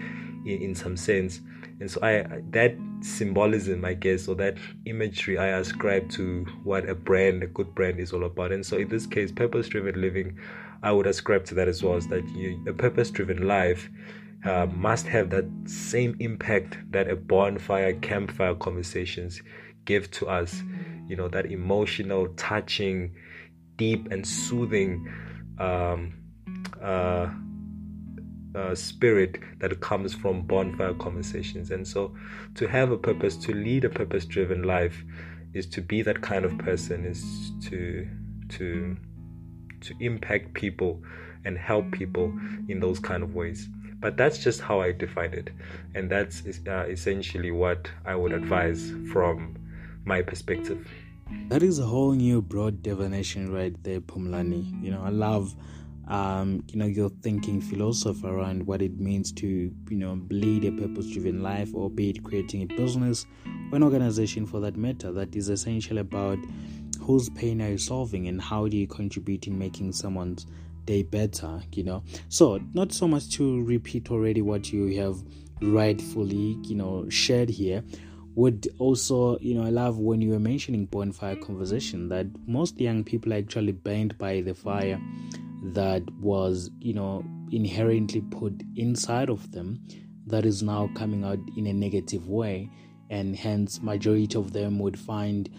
in, 0.46 0.62
in 0.62 0.76
some 0.76 0.98
sense. 0.98 1.42
And 1.80 1.90
so 1.90 2.02
I 2.02 2.42
that 2.52 2.76
symbolism 3.02 3.86
I 3.86 3.94
guess 3.94 4.28
or 4.28 4.36
that 4.36 4.58
imagery 4.86 5.38
I 5.38 5.48
ascribe 5.48 6.10
to 6.12 6.46
what 6.64 6.90
a 6.90 6.96
brand 6.96 7.44
a 7.44 7.48
good 7.48 7.74
brand 7.74 8.00
is 8.00 8.12
all 8.12 8.26
about. 8.26 8.52
And 8.52 8.66
so 8.66 8.78
in 8.78 8.90
this 8.90 9.06
case 9.06 9.32
purpose 9.32 9.70
driven 9.70 10.00
living 10.02 10.38
I 10.84 10.92
would 10.92 11.08
ascribe 11.08 11.46
to 11.46 11.56
that 11.56 11.68
as 11.68 11.84
well 11.84 11.96
as 11.96 12.08
that 12.08 12.28
you, 12.30 12.64
a 12.68 12.74
purpose 12.74 13.12
driven 13.12 13.48
life 13.48 13.90
uh, 14.46 14.66
must 14.68 15.06
have 15.08 15.30
that 15.30 15.46
same 15.66 16.16
impact 16.20 16.78
that 16.92 17.10
a 17.10 17.16
bonfire 17.16 17.94
campfire 17.94 18.56
conversations 18.56 19.42
give 19.90 20.10
to 20.12 20.24
us 20.28 20.52
you 21.10 21.16
know 21.16 21.28
that 21.28 21.46
emotional 21.48 22.28
touching 22.38 23.12
deep 23.78 24.12
and 24.12 24.26
soothing 24.26 25.12
um, 25.58 26.14
uh, 26.82 27.28
uh, 28.56 28.76
spirit 28.76 29.40
that 29.60 29.80
comes 29.80 30.14
from 30.14 30.42
bonfire 30.42 30.94
conversations. 30.94 31.72
And 31.72 31.88
so, 31.88 32.16
to 32.56 32.68
have 32.68 32.92
a 32.92 32.98
purpose, 32.98 33.36
to 33.38 33.54
lead 33.54 33.86
a 33.86 33.90
purpose-driven 33.90 34.64
life, 34.64 35.04
is 35.54 35.66
to 35.68 35.82
be 35.82 36.02
that 36.04 36.22
kind 36.22 36.46
of 36.46 36.58
person. 36.60 37.06
Is 37.06 37.24
to 37.70 38.08
to 38.50 38.98
to 39.82 39.94
impact 40.00 40.54
people 40.54 41.02
and 41.46 41.58
help 41.58 41.92
people 41.92 42.34
in 42.68 42.80
those 42.80 43.00
kind 43.00 43.24
of 43.24 43.34
ways. 43.34 43.68
But 44.00 44.18
that's 44.18 44.38
just 44.38 44.62
how 44.62 44.82
I 44.82 44.92
define 44.92 45.34
it, 45.34 45.50
and 45.96 46.10
that's 46.10 46.44
uh, 46.68 46.86
essentially 46.88 47.52
what 47.52 47.90
I 48.06 48.16
would 48.16 48.32
advise 48.32 48.92
from 49.12 49.58
my 50.06 50.22
perspective. 50.22 50.88
That 51.50 51.62
is 51.62 51.80
a 51.80 51.86
whole 51.86 52.14
new 52.14 52.42
broad 52.42 52.82
definition 52.82 53.52
right 53.52 53.76
there, 53.84 54.02
Pumlani. 54.02 54.84
You 54.84 54.92
know, 54.92 55.04
I 55.04 55.10
love 55.10 55.56
um, 56.10 56.64
you 56.68 56.80
know, 56.80 56.88
your 56.88 57.10
thinking 57.22 57.62
philosophy 57.62 58.28
around 58.28 58.66
what 58.66 58.82
it 58.82 59.00
means 59.00 59.32
to, 59.34 59.48
you 59.48 59.98
know, 59.98 60.20
lead 60.30 60.66
a 60.66 60.72
purpose-driven 60.72 61.44
life, 61.44 61.70
or 61.74 61.90
be 61.90 62.10
it 62.10 62.24
creating 62.24 62.64
a 62.64 62.66
business 62.66 63.28
or 63.72 63.76
an 63.76 63.84
organization 63.84 64.46
for 64.46 64.60
that 64.60 64.76
matter, 64.76 65.12
that 65.12 65.36
is 65.36 65.50
essential 65.50 66.00
about 66.00 66.40
whose 67.00 67.30
pain 67.30 67.62
are 67.62 67.70
you 67.70 67.78
solving 67.78 68.28
and 68.28 68.42
how 68.42 68.68
do 68.68 68.76
you 68.76 68.88
contribute 68.88 69.46
in 69.48 69.58
making 69.58 69.94
someone's 69.94 70.48
day 70.86 71.04
better, 71.04 71.62
you 71.74 71.84
know. 71.84 72.04
So 72.30 72.60
not 72.74 72.92
so 72.92 73.08
much 73.08 73.30
to 73.36 73.64
repeat 73.64 74.10
already 74.10 74.42
what 74.42 74.74
you 74.74 75.00
have 75.00 75.16
rightfully, 75.62 76.58
you 76.64 76.76
know, 76.76 77.08
shared 77.10 77.50
here. 77.50 77.84
Would 78.40 78.70
also, 78.80 79.38
you 79.40 79.54
know, 79.54 79.64
I 79.64 79.70
love 79.70 80.00
when 80.00 80.22
you 80.22 80.30
were 80.30 80.40
mentioning 80.40 80.86
bonfire 80.86 81.36
conversation 81.36 82.08
that 82.08 82.28
most 82.48 82.80
young 82.80 83.04
people 83.04 83.34
are 83.34 83.38
actually 83.38 83.74
burned 83.74 84.18
by 84.18 84.40
the 84.40 84.56
fire 84.56 84.98
that 85.74 86.10
was, 86.22 86.72
you 86.80 86.94
know, 86.94 87.26
inherently 87.52 88.22
put 88.22 88.54
inside 88.78 89.30
of 89.30 89.52
them 89.52 89.82
that 90.26 90.46
is 90.46 90.64
now 90.64 90.90
coming 90.96 91.26
out 91.26 91.40
in 91.58 91.68
a 91.68 91.74
negative 91.74 92.30
way. 92.30 92.70
And 93.10 93.36
hence 93.36 93.82
majority 93.82 94.38
of 94.38 94.54
them 94.54 94.80
would 94.80 94.98
find 94.98 95.50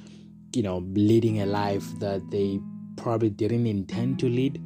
you 0.54 0.62
know 0.62 0.78
leading 0.94 1.42
a 1.42 1.46
life 1.46 1.86
that 1.98 2.30
they 2.30 2.60
probably 2.96 3.28
didn't 3.28 3.66
intend 3.66 4.18
to 4.20 4.26
lead. 4.26 4.58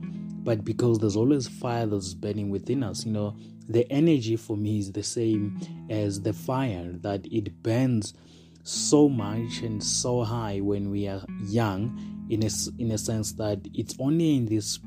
But 0.44 0.64
because 0.64 1.00
there's 1.00 1.16
always 1.16 1.48
fire 1.48 1.86
that's 1.86 2.14
burning 2.14 2.50
within 2.50 2.84
us 2.84 3.04
you 3.04 3.10
know 3.10 3.36
the 3.68 3.90
energy 3.90 4.36
for 4.36 4.56
me 4.56 4.78
is 4.78 4.92
the 4.92 5.02
same 5.02 5.58
as 5.90 6.20
the 6.20 6.32
fire 6.32 6.92
that 7.00 7.26
it 7.26 7.62
burns 7.62 8.14
so 8.62 9.08
much 9.08 9.60
and 9.62 9.82
so 9.82 10.22
high 10.22 10.60
when 10.60 10.90
we 10.90 11.06
are 11.06 11.22
young 11.46 12.26
in 12.30 12.42
a, 12.42 12.50
in 12.78 12.92
a 12.92 12.98
sense 12.98 13.32
that 13.32 13.60
it's 13.74 13.94
only 13.98 14.36
in 14.36 14.46
this 14.46 14.80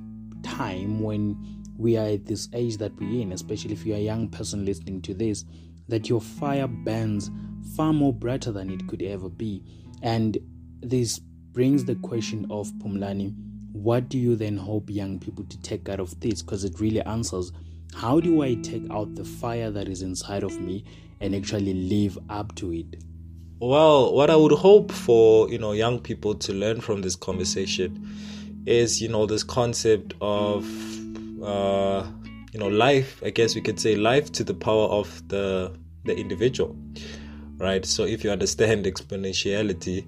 time 0.44 1.02
when 1.02 1.38
we 1.78 1.96
are 1.98 2.08
at 2.08 2.26
this 2.26 2.50
age 2.54 2.78
that 2.78 2.96
we're 3.00 3.22
in, 3.22 3.32
especially 3.32 3.74
if 3.74 3.86
you're 3.86 3.98
a 3.98 4.02
young 4.02 4.28
person 4.28 4.66
listening 4.66 5.02
to 5.04 5.14
this, 5.14 5.46
that 5.88 6.10
your 6.10 6.22
fire 6.22 6.68
burns 6.68 7.30
far 7.76 7.94
more 7.94 8.14
brighter 8.14 8.52
than 8.52 8.72
it 8.72 8.88
could 8.88 9.04
ever 9.04 9.30
be. 9.30 9.64
And 10.02 10.38
this 10.82 11.20
brings 11.20 11.86
the 11.86 11.96
question 11.96 12.48
of 12.50 12.72
Pumlani, 12.80 13.36
what 13.72 14.10
do 14.10 14.18
you 14.18 14.36
then 14.36 14.58
hope 14.58 14.90
young 14.90 15.20
people 15.20 15.44
to 15.46 15.62
take 15.62 15.88
out 15.88 16.00
of 16.00 16.20
this? 16.20 16.42
Because 16.42 16.64
it 16.64 16.80
really 16.80 17.02
answers 17.02 17.52
how 17.98 18.20
do 18.20 18.44
I 18.44 18.56
take 18.56 18.90
out 18.92 19.16
the 19.16 19.26
fire 19.26 19.72
that 19.72 19.88
is 19.88 20.02
inside 20.02 20.44
of 20.44 20.60
me 20.60 20.86
and 21.20 21.36
actually 21.36 21.74
live 21.74 22.18
up 22.30 22.56
to 22.56 22.72
it? 22.74 23.04
Well, 23.60 24.14
what 24.14 24.30
I 24.30 24.36
would 24.36 24.52
hope 24.52 24.92
for, 24.92 25.50
you 25.50 25.58
know, 25.58 25.72
young 25.72 26.00
people 26.00 26.36
to 26.36 26.54
learn 26.54 26.80
from 26.80 27.02
this 27.02 27.16
conversation 27.16 28.08
is 28.68 29.02
you 29.02 29.08
know 29.08 29.26
this 29.26 29.44
concept 29.44 30.14
of 30.20 30.66
uh, 31.42 32.06
you 32.52 32.60
know 32.60 32.68
life 32.68 33.22
i 33.26 33.30
guess 33.30 33.56
we 33.56 33.62
could 33.62 33.80
say 33.80 33.96
life 33.96 34.32
to 34.32 34.44
the 34.44 34.54
power 34.54 34.88
of 34.88 35.28
the 35.30 35.74
the 36.04 36.16
individual 36.16 36.76
right 37.58 37.86
so 37.86 38.04
if 38.04 38.24
you 38.24 38.30
understand 38.30 38.86
exponentiality 38.86 40.06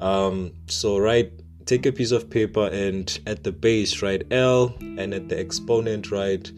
um, 0.00 0.52
so 0.66 0.98
right 0.98 1.32
take 1.66 1.86
a 1.86 1.92
piece 1.92 2.10
of 2.12 2.28
paper 2.28 2.66
and 2.72 3.20
at 3.26 3.44
the 3.44 3.52
base 3.52 4.02
write 4.02 4.22
l 4.32 4.74
and 4.80 5.12
at 5.12 5.28
the 5.28 5.38
exponent 5.38 6.10
write 6.10 6.50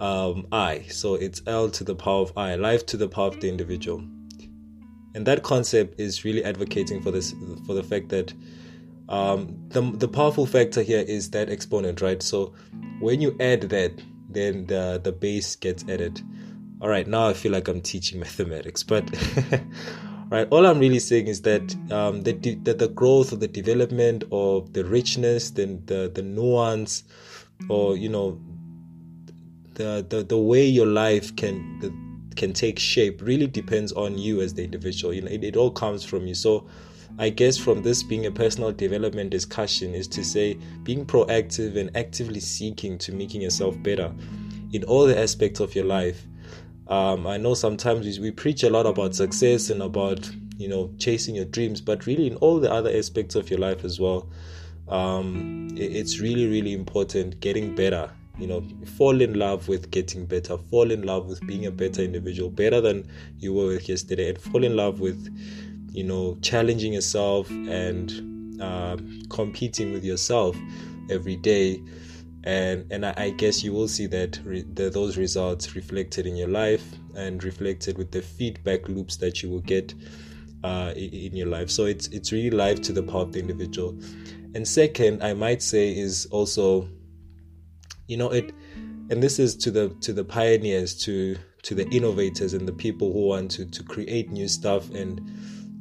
um, 0.00 0.46
i 0.52 0.82
so 0.88 1.14
it's 1.14 1.42
l 1.46 1.70
to 1.70 1.84
the 1.84 1.94
power 1.94 2.22
of 2.22 2.32
i 2.36 2.54
life 2.54 2.84
to 2.86 2.96
the 2.96 3.08
power 3.08 3.28
of 3.28 3.40
the 3.40 3.48
individual 3.48 4.02
and 5.14 5.26
that 5.26 5.42
concept 5.42 5.98
is 6.00 6.24
really 6.24 6.44
advocating 6.44 7.00
for 7.00 7.10
this 7.10 7.34
for 7.66 7.74
the 7.74 7.82
fact 7.82 8.08
that 8.08 8.32
um, 9.08 9.56
the, 9.68 9.82
the 9.82 10.08
powerful 10.08 10.46
factor 10.46 10.82
here 10.82 11.04
is 11.06 11.30
that 11.30 11.50
exponent, 11.50 12.00
right? 12.00 12.22
So 12.22 12.54
when 13.00 13.20
you 13.20 13.36
add 13.38 13.62
that, 13.62 13.92
then 14.30 14.66
the, 14.66 15.00
the 15.02 15.12
base 15.12 15.56
gets 15.56 15.84
added. 15.88 16.20
All 16.80 16.88
right, 16.88 17.06
now 17.06 17.28
I 17.28 17.34
feel 17.34 17.52
like 17.52 17.68
I'm 17.68 17.80
teaching 17.80 18.18
mathematics, 18.20 18.82
but 18.82 19.08
right, 20.30 20.48
all 20.50 20.66
I'm 20.66 20.78
really 20.78 20.98
saying 20.98 21.28
is 21.28 21.42
that 21.42 21.74
um, 21.92 22.22
the, 22.22 22.32
that 22.62 22.78
the 22.78 22.88
growth 22.88 23.32
or 23.32 23.36
the 23.36 23.48
development 23.48 24.24
or 24.30 24.66
the 24.72 24.84
richness, 24.84 25.50
then 25.50 25.82
the, 25.86 26.10
the 26.12 26.22
nuance, 26.22 27.04
or 27.68 27.96
you 27.96 28.08
know, 28.08 28.40
the, 29.74 30.06
the, 30.08 30.22
the 30.22 30.38
way 30.38 30.64
your 30.64 30.86
life 30.86 31.34
can 31.36 31.78
the, 31.80 31.92
can 32.36 32.52
take 32.52 32.78
shape 32.78 33.22
really 33.22 33.46
depends 33.46 33.92
on 33.92 34.18
you 34.18 34.40
as 34.40 34.54
the 34.54 34.64
individual. 34.64 35.12
You 35.12 35.22
know, 35.22 35.30
it, 35.30 35.44
it 35.44 35.56
all 35.56 35.70
comes 35.70 36.04
from 36.04 36.26
you. 36.26 36.34
So 36.34 36.66
I 37.18 37.30
guess 37.30 37.56
from 37.56 37.82
this 37.82 38.02
being 38.02 38.26
a 38.26 38.30
personal 38.30 38.72
development 38.72 39.30
discussion 39.30 39.94
is 39.94 40.08
to 40.08 40.24
say 40.24 40.54
being 40.82 41.06
proactive 41.06 41.76
and 41.76 41.96
actively 41.96 42.40
seeking 42.40 42.98
to 42.98 43.12
making 43.12 43.40
yourself 43.40 43.80
better 43.82 44.12
in 44.72 44.82
all 44.84 45.06
the 45.06 45.18
aspects 45.18 45.60
of 45.60 45.74
your 45.74 45.84
life. 45.84 46.26
Um, 46.88 47.26
I 47.26 47.36
know 47.36 47.54
sometimes 47.54 48.18
we, 48.18 48.30
preach 48.30 48.62
a 48.62 48.68
lot 48.70 48.84
about 48.84 49.14
success 49.14 49.70
and 49.70 49.80
about 49.80 50.28
you 50.58 50.68
know 50.68 50.90
chasing 50.98 51.36
your 51.36 51.46
dreams, 51.46 51.80
but 51.80 52.04
really 52.04 52.26
in 52.26 52.36
all 52.36 52.58
the 52.58 52.70
other 52.70 52.90
aspects 52.94 53.36
of 53.36 53.48
your 53.48 53.60
life 53.60 53.84
as 53.84 54.00
well. 54.00 54.28
Um, 54.88 55.68
it, 55.76 55.96
it's 55.96 56.20
really 56.20 56.46
really 56.46 56.74
important 56.74 57.40
getting 57.40 57.74
better. 57.74 58.10
You 58.38 58.46
know, 58.46 58.64
fall 58.96 59.20
in 59.20 59.38
love 59.38 59.68
with 59.68 59.90
getting 59.90 60.26
better. 60.26 60.58
Fall 60.58 60.90
in 60.90 61.02
love 61.02 61.26
with 61.26 61.46
being 61.46 61.66
a 61.66 61.70
better 61.70 62.02
individual, 62.02 62.50
better 62.50 62.80
than 62.80 63.08
you 63.38 63.52
were 63.52 63.78
yesterday, 63.80 64.28
and 64.30 64.40
fall 64.40 64.64
in 64.64 64.76
love 64.76 65.00
with 65.00 65.28
you 65.94 66.02
know, 66.02 66.36
challenging 66.42 66.92
yourself 66.92 67.48
and 67.50 68.60
uh, 68.60 68.96
competing 69.30 69.92
with 69.92 70.04
yourself 70.04 70.56
every 71.08 71.36
day. 71.36 71.80
And, 72.42 72.84
and 72.90 73.06
I, 73.06 73.14
I 73.16 73.30
guess 73.30 73.62
you 73.62 73.72
will 73.72 73.86
see 73.86 74.06
that 74.08 74.40
re- 74.44 74.64
the, 74.74 74.90
those 74.90 75.16
results 75.16 75.76
reflected 75.76 76.26
in 76.26 76.34
your 76.34 76.48
life 76.48 76.84
and 77.14 77.42
reflected 77.44 77.96
with 77.96 78.10
the 78.10 78.20
feedback 78.20 78.88
loops 78.88 79.16
that 79.18 79.42
you 79.42 79.50
will 79.50 79.60
get 79.60 79.94
uh, 80.64 80.92
in, 80.96 81.10
in 81.10 81.36
your 81.36 81.46
life. 81.46 81.70
So 81.70 81.86
it's 81.86 82.08
it's 82.08 82.32
really 82.32 82.50
life 82.50 82.82
to 82.82 82.92
the 82.92 83.02
power 83.02 83.22
of 83.22 83.32
the 83.32 83.38
individual. 83.38 83.96
And 84.54 84.66
second, 84.66 85.22
I 85.22 85.32
might 85.32 85.62
say 85.62 85.96
is 85.96 86.26
also, 86.26 86.88
you 88.06 88.16
know, 88.16 88.30
it, 88.30 88.52
and 89.10 89.22
this 89.22 89.38
is 89.38 89.56
to 89.56 89.70
the 89.70 89.88
to 90.00 90.12
the 90.12 90.24
pioneers, 90.24 90.94
to 91.04 91.36
to 91.64 91.74
the 91.74 91.88
innovators 91.88 92.52
and 92.52 92.68
the 92.68 92.72
people 92.72 93.12
who 93.12 93.26
want 93.26 93.50
to 93.52 93.64
to 93.64 93.82
create 93.82 94.30
new 94.30 94.46
stuff 94.48 94.90
and 94.90 95.20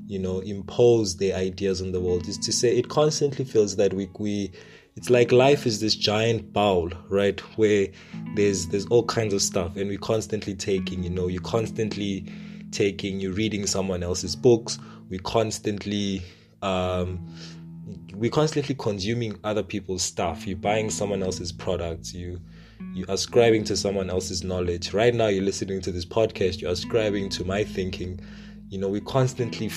you 0.07 0.17
know 0.19 0.39
impose 0.39 1.17
their 1.17 1.36
ideas 1.36 1.81
on 1.81 1.91
the 1.91 1.99
world 1.99 2.27
is 2.27 2.38
to 2.38 2.51
say 2.51 2.75
it 2.75 2.89
constantly 2.89 3.45
feels 3.45 3.75
that 3.75 3.93
we 3.93 4.09
we 4.17 4.51
it's 4.95 5.09
like 5.09 5.31
life 5.31 5.65
is 5.65 5.79
this 5.79 5.95
giant 5.95 6.53
bowl 6.53 6.91
right? 7.09 7.39
Where 7.57 7.88
there's 8.36 8.67
there's 8.67 8.86
all 8.88 9.03
kinds 9.05 9.33
of 9.33 9.41
stuff 9.41 9.75
and 9.75 9.89
we're 9.89 9.97
constantly 9.97 10.55
taking 10.55 11.03
you 11.03 11.09
know 11.09 11.27
you're 11.27 11.41
constantly 11.41 12.25
taking 12.71 13.19
you're 13.19 13.33
reading 13.33 13.67
someone 13.67 14.03
else's 14.03 14.36
books. 14.36 14.79
We 15.09 15.19
constantly 15.19 16.21
um 16.62 17.27
we're 18.13 18.31
constantly 18.31 18.75
consuming 18.75 19.37
other 19.43 19.63
people's 19.63 20.03
stuff. 20.03 20.47
You're 20.47 20.57
buying 20.57 20.89
someone 20.89 21.23
else's 21.23 21.51
products 21.51 22.13
you 22.13 22.39
you're 22.93 23.09
ascribing 23.09 23.63
to 23.65 23.77
someone 23.77 24.09
else's 24.09 24.43
knowledge. 24.43 24.93
Right 24.93 25.13
now 25.13 25.27
you're 25.27 25.43
listening 25.43 25.81
to 25.81 25.91
this 25.91 26.05
podcast. 26.05 26.61
You're 26.61 26.71
ascribing 26.71 27.29
to 27.29 27.45
my 27.45 27.63
thinking. 27.63 28.19
You 28.69 28.79
know 28.79 28.87
we 28.87 29.01
constantly 29.01 29.69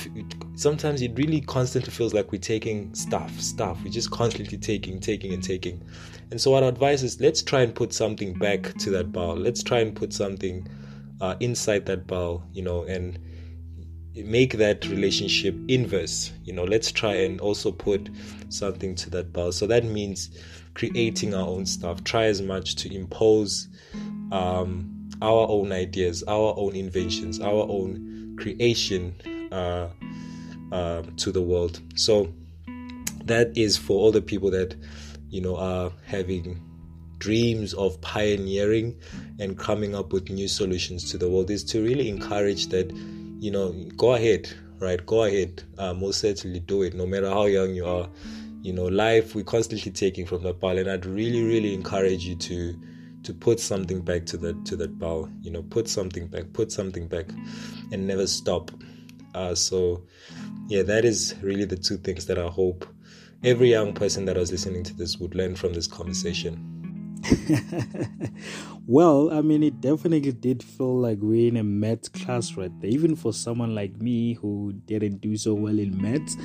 sometimes 0.54 1.02
it 1.02 1.12
really 1.16 1.40
constantly 1.42 1.90
feels 1.92 2.14
like 2.14 2.32
we're 2.32 2.40
taking 2.40 2.94
stuff 2.94 3.30
stuff. 3.40 3.78
We're 3.84 3.92
just 3.92 4.10
constantly 4.10 4.58
taking 4.58 5.00
taking 5.00 5.32
and 5.32 5.42
taking. 5.42 5.82
And 6.30 6.40
so 6.40 6.54
our 6.54 6.64
advice 6.64 7.02
is 7.02 7.20
let's 7.20 7.42
try 7.42 7.62
and 7.62 7.74
put 7.74 7.92
something 7.92 8.34
back 8.34 8.74
to 8.78 8.90
that 8.90 9.12
bowl. 9.12 9.36
Let's 9.36 9.62
try 9.62 9.80
and 9.80 9.94
put 9.94 10.12
something 10.12 10.66
uh, 11.20 11.34
inside 11.40 11.86
that 11.86 12.06
bowl 12.06 12.42
you 12.52 12.62
know 12.62 12.84
and 12.84 13.18
make 14.24 14.54
that 14.54 14.86
relationship 14.86 15.54
inverse. 15.68 16.32
You 16.44 16.52
know 16.52 16.64
let's 16.64 16.90
try 16.92 17.14
and 17.14 17.40
also 17.40 17.72
put 17.72 18.08
something 18.48 18.94
to 18.94 19.10
that 19.10 19.32
bowl 19.32 19.52
so 19.52 19.66
that 19.66 19.84
means 19.84 20.30
creating 20.74 21.34
our 21.34 21.46
own 21.46 21.66
stuff. 21.66 22.04
Try 22.04 22.24
as 22.24 22.42
much 22.42 22.76
to 22.76 22.94
impose 22.94 23.68
um, 24.32 24.92
our 25.22 25.48
own 25.48 25.72
ideas 25.72 26.22
our 26.24 26.54
own 26.58 26.76
inventions 26.76 27.40
our 27.40 27.66
own 27.70 28.36
creation 28.38 29.14
uh, 29.50 29.88
uh, 30.72 31.02
to 31.16 31.32
the 31.32 31.40
world. 31.40 31.80
So 31.94 32.32
that 33.24 33.56
is 33.56 33.76
for 33.76 33.98
all 33.98 34.12
the 34.12 34.22
people 34.22 34.50
that 34.50 34.74
you 35.28 35.40
know 35.40 35.56
are 35.56 35.92
having 36.04 36.62
dreams 37.18 37.72
of 37.74 38.00
pioneering 38.00 38.98
and 39.38 39.58
coming 39.58 39.94
up 39.94 40.12
with 40.12 40.28
new 40.28 40.48
solutions 40.48 41.10
to 41.10 41.18
the 41.18 41.28
world 41.28 41.50
is 41.50 41.64
to 41.64 41.82
really 41.82 42.08
encourage 42.08 42.66
that 42.66 42.90
you 43.38 43.50
know 43.50 43.72
go 43.96 44.14
ahead 44.14 44.48
right? 44.78 45.04
Go 45.06 45.24
ahead. 45.24 45.62
Uh, 45.78 45.94
most 45.94 46.20
certainly 46.20 46.60
do 46.60 46.82
it 46.82 46.94
no 46.94 47.06
matter 47.06 47.28
how 47.28 47.46
young 47.46 47.74
you 47.74 47.86
are. 47.86 48.08
You 48.62 48.72
know 48.72 48.86
life 48.86 49.34
we're 49.36 49.44
constantly 49.44 49.92
taking 49.92 50.26
from 50.26 50.42
the 50.42 50.52
pile 50.52 50.76
and 50.76 50.90
i'd 50.90 51.06
really 51.06 51.44
really 51.44 51.72
encourage 51.72 52.24
you 52.24 52.34
to 52.34 52.74
to 53.22 53.32
put 53.32 53.60
something 53.60 54.00
back 54.00 54.26
to 54.26 54.36
that 54.38 54.64
to 54.66 54.74
that 54.74 54.98
bowl 54.98 55.28
you 55.40 55.52
know 55.52 55.62
put 55.62 55.88
something 55.88 56.26
back 56.26 56.52
put 56.52 56.72
something 56.72 57.06
back 57.06 57.26
and 57.92 58.04
never 58.08 58.26
stop. 58.26 58.72
Uh, 59.36 59.54
so 59.54 60.02
yeah 60.66 60.82
that 60.82 61.04
is 61.04 61.36
really 61.42 61.64
the 61.64 61.76
two 61.76 61.96
things 61.96 62.26
that 62.26 62.40
i 62.40 62.48
hope 62.48 62.84
every 63.44 63.70
young 63.70 63.92
person 63.92 64.24
that 64.24 64.36
was 64.36 64.50
listening 64.50 64.82
to 64.82 64.94
this 64.94 65.18
would 65.18 65.36
learn 65.36 65.54
from 65.54 65.72
this 65.72 65.86
conversation 65.86 66.75
well, 68.86 69.32
I 69.32 69.40
mean, 69.42 69.62
it 69.62 69.80
definitely 69.80 70.32
did 70.32 70.62
feel 70.62 70.98
like 70.98 71.18
we're 71.20 71.48
in 71.48 71.56
a 71.56 71.64
maths 71.64 72.08
class 72.08 72.56
right 72.56 72.70
there. 72.80 72.90
Even 72.90 73.16
for 73.16 73.32
someone 73.32 73.74
like 73.74 73.96
me 74.00 74.34
who 74.34 74.72
didn't 74.86 75.20
do 75.20 75.36
so 75.36 75.54
well 75.54 75.78
in 75.78 76.00
maths, 76.00 76.36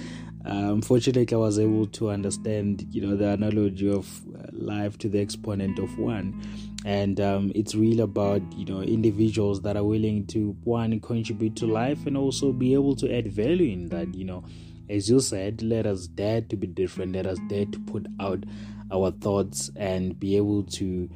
uh, 0.45 0.73
unfortunately, 0.73 1.35
I 1.35 1.39
was 1.39 1.59
able 1.59 1.85
to 1.87 2.09
understand, 2.09 2.87
you 2.89 3.01
know, 3.01 3.15
the 3.15 3.29
analogy 3.29 3.91
of 3.91 4.21
uh, 4.35 4.47
life 4.51 4.97
to 4.99 5.09
the 5.09 5.19
exponent 5.19 5.77
of 5.77 5.95
one, 5.99 6.41
and 6.83 7.21
um, 7.21 7.51
it's 7.53 7.75
really 7.75 8.01
about, 8.01 8.41
you 8.53 8.65
know, 8.65 8.81
individuals 8.81 9.61
that 9.61 9.77
are 9.77 9.83
willing 9.83 10.25
to 10.27 10.55
one 10.63 10.99
contribute 10.99 11.55
to 11.57 11.67
life 11.67 12.07
and 12.07 12.17
also 12.17 12.51
be 12.51 12.73
able 12.73 12.95
to 12.95 13.15
add 13.15 13.27
value 13.27 13.71
in 13.71 13.89
that. 13.89 14.15
You 14.15 14.25
know, 14.25 14.43
as 14.91 15.09
you 15.09 15.19
said, 15.21 15.61
let 15.61 15.85
us 15.85 16.07
dare 16.07 16.41
to 16.41 16.55
be 16.57 16.67
different. 16.67 17.13
Let 17.13 17.25
us 17.25 17.39
dare 17.47 17.65
to 17.65 17.79
put 17.79 18.07
out 18.19 18.43
our 18.91 19.11
thoughts 19.11 19.71
and 19.75 20.19
be 20.19 20.35
able 20.35 20.63
to, 20.63 21.09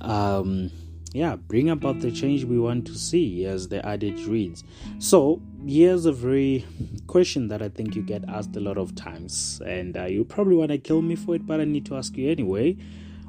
um, 0.00 0.70
yeah, 1.12 1.36
bring 1.36 1.68
about 1.68 2.00
the 2.00 2.10
change 2.10 2.44
we 2.44 2.58
want 2.58 2.86
to 2.86 2.94
see, 2.94 3.44
as 3.44 3.68
the 3.68 3.84
adage 3.86 4.24
reads. 4.26 4.64
So, 4.98 5.42
here's 5.66 6.06
a 6.06 6.12
very 6.12 6.64
question 7.06 7.48
that 7.48 7.60
I 7.60 7.68
think 7.68 7.94
you 7.94 8.02
get 8.02 8.24
asked 8.28 8.56
a 8.56 8.60
lot 8.60 8.78
of 8.78 8.94
times, 8.94 9.60
and 9.64 9.96
uh, 9.96 10.06
you 10.06 10.24
probably 10.24 10.56
want 10.56 10.70
to 10.70 10.78
kill 10.78 11.02
me 11.02 11.14
for 11.14 11.34
it, 11.34 11.46
but 11.46 11.60
I 11.60 11.64
need 11.64 11.86
to 11.86 11.96
ask 11.96 12.16
you 12.16 12.30
anyway. 12.30 12.76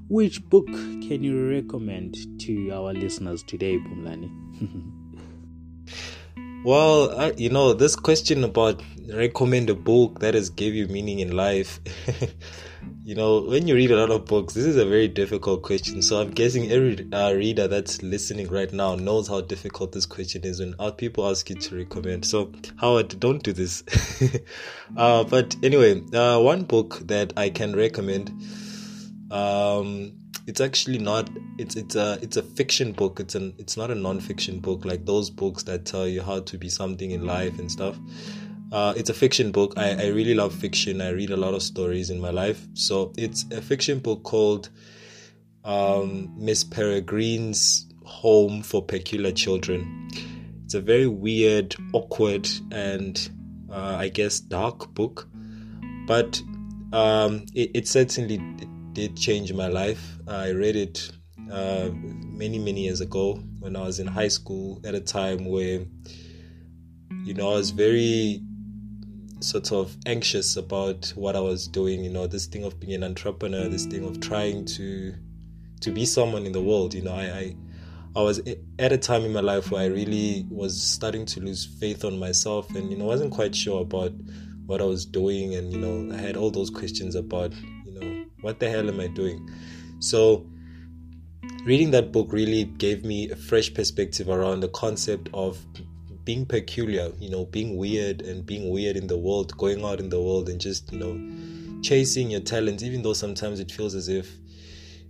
Which 0.08 0.44
book 0.50 0.66
can 0.66 1.24
you 1.24 1.48
recommend 1.50 2.18
to 2.42 2.72
our 2.72 2.94
listeners 2.94 3.44
today, 3.44 3.78
Pumlani? 3.78 4.96
well, 6.64 7.18
I, 7.20 7.32
you 7.38 7.50
know, 7.50 7.74
this 7.74 7.96
question 7.96 8.44
about 8.44 8.82
recommend 9.14 9.70
a 9.70 9.76
book 9.76 10.20
that 10.20 10.34
has 10.34 10.50
gave 10.50 10.76
you 10.76 10.88
meaning 10.88 11.20
in 11.20 11.36
life. 11.36 11.80
you 13.04 13.16
know, 13.16 13.42
when 13.42 13.68
you 13.68 13.76
read 13.76 13.92
a 13.92 13.96
lot 13.96 14.12
of 14.12 14.26
books, 14.26 14.54
this 14.54 14.66
is 14.66 14.76
a 14.76 14.86
very 14.86 15.08
difficult 15.08 15.64
question. 15.64 16.02
So 16.02 16.22
I'm 16.22 16.32
guessing 16.32 16.72
every 16.72 17.08
uh, 17.12 17.34
reader 17.34 17.68
that's 17.68 18.04
listening 18.04 18.50
right 18.50 18.72
now 18.72 18.96
knows 18.96 19.28
how 19.28 19.42
difficult 19.42 19.94
this 19.94 20.06
question 20.06 20.44
is 20.44 20.60
when 20.60 20.76
people 20.94 21.30
ask 21.30 21.50
you 21.50 21.56
to 21.56 21.76
recommend. 21.76 22.26
So 22.26 22.52
Howard, 22.78 23.20
don't 23.20 23.42
do 23.42 23.54
this. 23.54 23.84
uh, 24.98 25.24
but 25.24 25.56
anyway, 25.64 26.02
uh, 26.14 26.40
one 26.40 26.64
book 26.64 27.00
that 27.04 27.34
I 27.38 27.50
can 27.50 27.76
recommend. 27.76 28.30
Um, 29.32 30.14
it's 30.50 30.60
actually 30.60 30.98
not 30.98 31.30
it's 31.58 31.76
it's 31.76 31.96
a 31.96 32.18
it's 32.22 32.36
a 32.36 32.42
fiction 32.44 32.92
book 32.92 33.20
it's 33.20 33.36
an 33.36 33.54
it's 33.60 33.78
not 33.78 33.92
a 33.92 33.96
non-fiction 33.96 34.60
book 34.60 34.84
like 34.84 35.06
those 35.06 35.30
books 35.30 35.64
that 35.64 35.86
tell 35.86 36.08
you 36.08 36.22
how 36.22 36.40
to 36.40 36.58
be 36.58 36.68
something 36.68 37.12
in 37.12 37.26
life 37.26 37.60
and 37.60 37.72
stuff 37.72 37.98
uh, 38.72 38.94
it's 38.96 39.10
a 39.10 39.14
fiction 39.16 39.52
book. 39.52 39.74
I, 39.78 39.96
I 39.96 40.08
really 40.10 40.36
love 40.36 40.54
fiction. 40.54 41.02
I 41.02 41.10
read 41.10 41.32
a 41.32 41.38
lot 41.38 41.56
of 41.56 41.64
stories 41.64 42.12
in 42.12 42.22
my 42.22 42.30
life. 42.30 42.68
So 42.76 43.14
it's 43.18 43.46
a 43.52 43.62
fiction 43.62 43.98
book 43.98 44.22
called 44.22 44.70
um, 45.64 46.32
Miss 46.38 46.64
Peregrine's 46.64 47.88
Home 48.06 48.62
for 48.62 48.84
Peculiar 48.84 49.32
Children. 49.32 50.10
It's 50.66 50.76
a 50.76 50.82
very 50.82 51.08
weird, 51.08 51.76
awkward, 51.94 52.48
and 52.72 53.30
uh, 53.72 53.96
I 54.00 54.10
guess 54.10 54.40
dark 54.40 54.94
book, 54.94 55.28
but 56.06 56.40
um, 56.94 57.46
it, 57.56 57.72
it, 57.74 57.88
certainly 57.88 58.40
did 58.94 59.16
change 59.16 59.54
my 59.54 59.68
life. 59.68 60.18
I 60.28 60.52
read 60.52 60.76
it 60.76 61.12
uh, 61.52 61.90
many, 61.94 62.60
many 62.60 62.84
years 62.84 63.02
ago 63.02 63.36
when 63.60 63.76
I 63.76 63.82
was 63.82 64.00
in 64.00 64.08
high 64.08 64.28
school 64.28 64.82
at 64.86 64.96
a 64.96 65.00
time 65.00 65.46
where, 65.46 65.86
you 67.24 67.34
know, 67.34 67.52
I 67.52 67.56
was 67.56 67.72
very 67.72 68.42
sort 69.42 69.72
of 69.72 69.96
anxious 70.06 70.58
about 70.58 71.10
what 71.16 71.36
I 71.36 71.40
was 71.40 71.68
doing, 71.68 72.04
you 72.04 72.10
know, 72.10 72.28
this 72.28 72.46
thing 72.46 72.64
of 72.64 72.80
being 72.80 72.94
an 72.94 73.04
entrepreneur, 73.04 73.68
this 73.70 73.86
thing 73.86 74.06
of 74.06 74.20
trying 74.20 74.66
to 74.66 75.14
to 75.82 75.92
be 75.92 76.06
someone 76.06 76.46
in 76.46 76.52
the 76.52 76.62
world, 76.62 76.94
you 76.94 77.02
know, 77.02 77.14
I, 77.14 77.24
I 77.24 77.56
I 78.16 78.22
was 78.22 78.42
at 78.80 78.92
a 78.92 78.98
time 78.98 79.24
in 79.24 79.34
my 79.34 79.40
life 79.40 79.72
where 79.72 79.82
I 79.82 79.86
really 79.86 80.46
was 80.50 80.82
starting 80.82 81.26
to 81.28 81.40
lose 81.42 81.66
faith 81.66 82.04
on 82.04 82.18
myself 82.18 82.74
and 82.76 82.92
you 82.92 82.98
know 82.98 83.06
wasn't 83.06 83.32
quite 83.32 83.56
sure 83.56 83.82
about 83.82 84.12
what 84.66 84.82
I 84.82 84.86
was 84.86 85.06
doing 85.06 85.54
and 85.54 85.72
you 85.72 85.80
know 85.80 86.16
I 86.16 86.20
had 86.20 86.36
all 86.36 86.50
those 86.50 86.72
questions 86.72 87.14
about 87.14 87.54
what 88.42 88.60
the 88.60 88.70
hell 88.70 88.88
am 88.88 89.00
I 89.00 89.08
doing 89.08 89.50
so 90.00 90.46
reading 91.66 91.92
that 91.92 92.12
book 92.12 92.32
really 92.32 92.64
gave 92.64 93.04
me 93.04 93.30
a 93.30 93.36
fresh 93.36 93.74
perspective 93.74 94.30
around 94.30 94.62
the 94.62 94.70
concept 94.70 95.30
of 95.34 95.58
being 96.24 96.46
peculiar, 96.46 97.12
you 97.20 97.30
know, 97.30 97.46
being 97.46 97.76
weird 97.76 98.22
and 98.22 98.46
being 98.46 98.70
weird 98.70 98.96
in 98.96 99.08
the 99.08 99.18
world, 99.18 99.56
going 99.58 99.84
out 99.84 100.00
in 100.00 100.10
the 100.10 100.22
world 100.22 100.48
and 100.48 100.62
just, 100.62 100.92
you 100.92 101.00
know, 101.00 101.82
chasing 101.82 102.30
your 102.30 102.42
talents, 102.42 102.84
even 102.84 103.02
though 103.02 103.14
sometimes 103.14 103.60
it 103.60 103.72
feels 103.72 103.96
as 103.96 104.10
if 104.10 104.32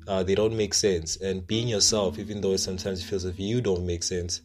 uh, 0.08 0.24
they 0.24 0.34
don't 0.34 0.56
make 0.56 0.74
sense, 0.74 1.18
and 1.18 1.46
being 1.46 1.68
yourself, 1.68 2.18
even 2.18 2.42
though 2.42 2.56
sometimes 2.56 3.02
it 3.02 3.06
feels 3.06 3.26
as 3.26 3.32
if 3.32 3.40
you 3.40 3.62
don't 3.62 3.86
make 3.86 4.02
sense. 4.02 4.42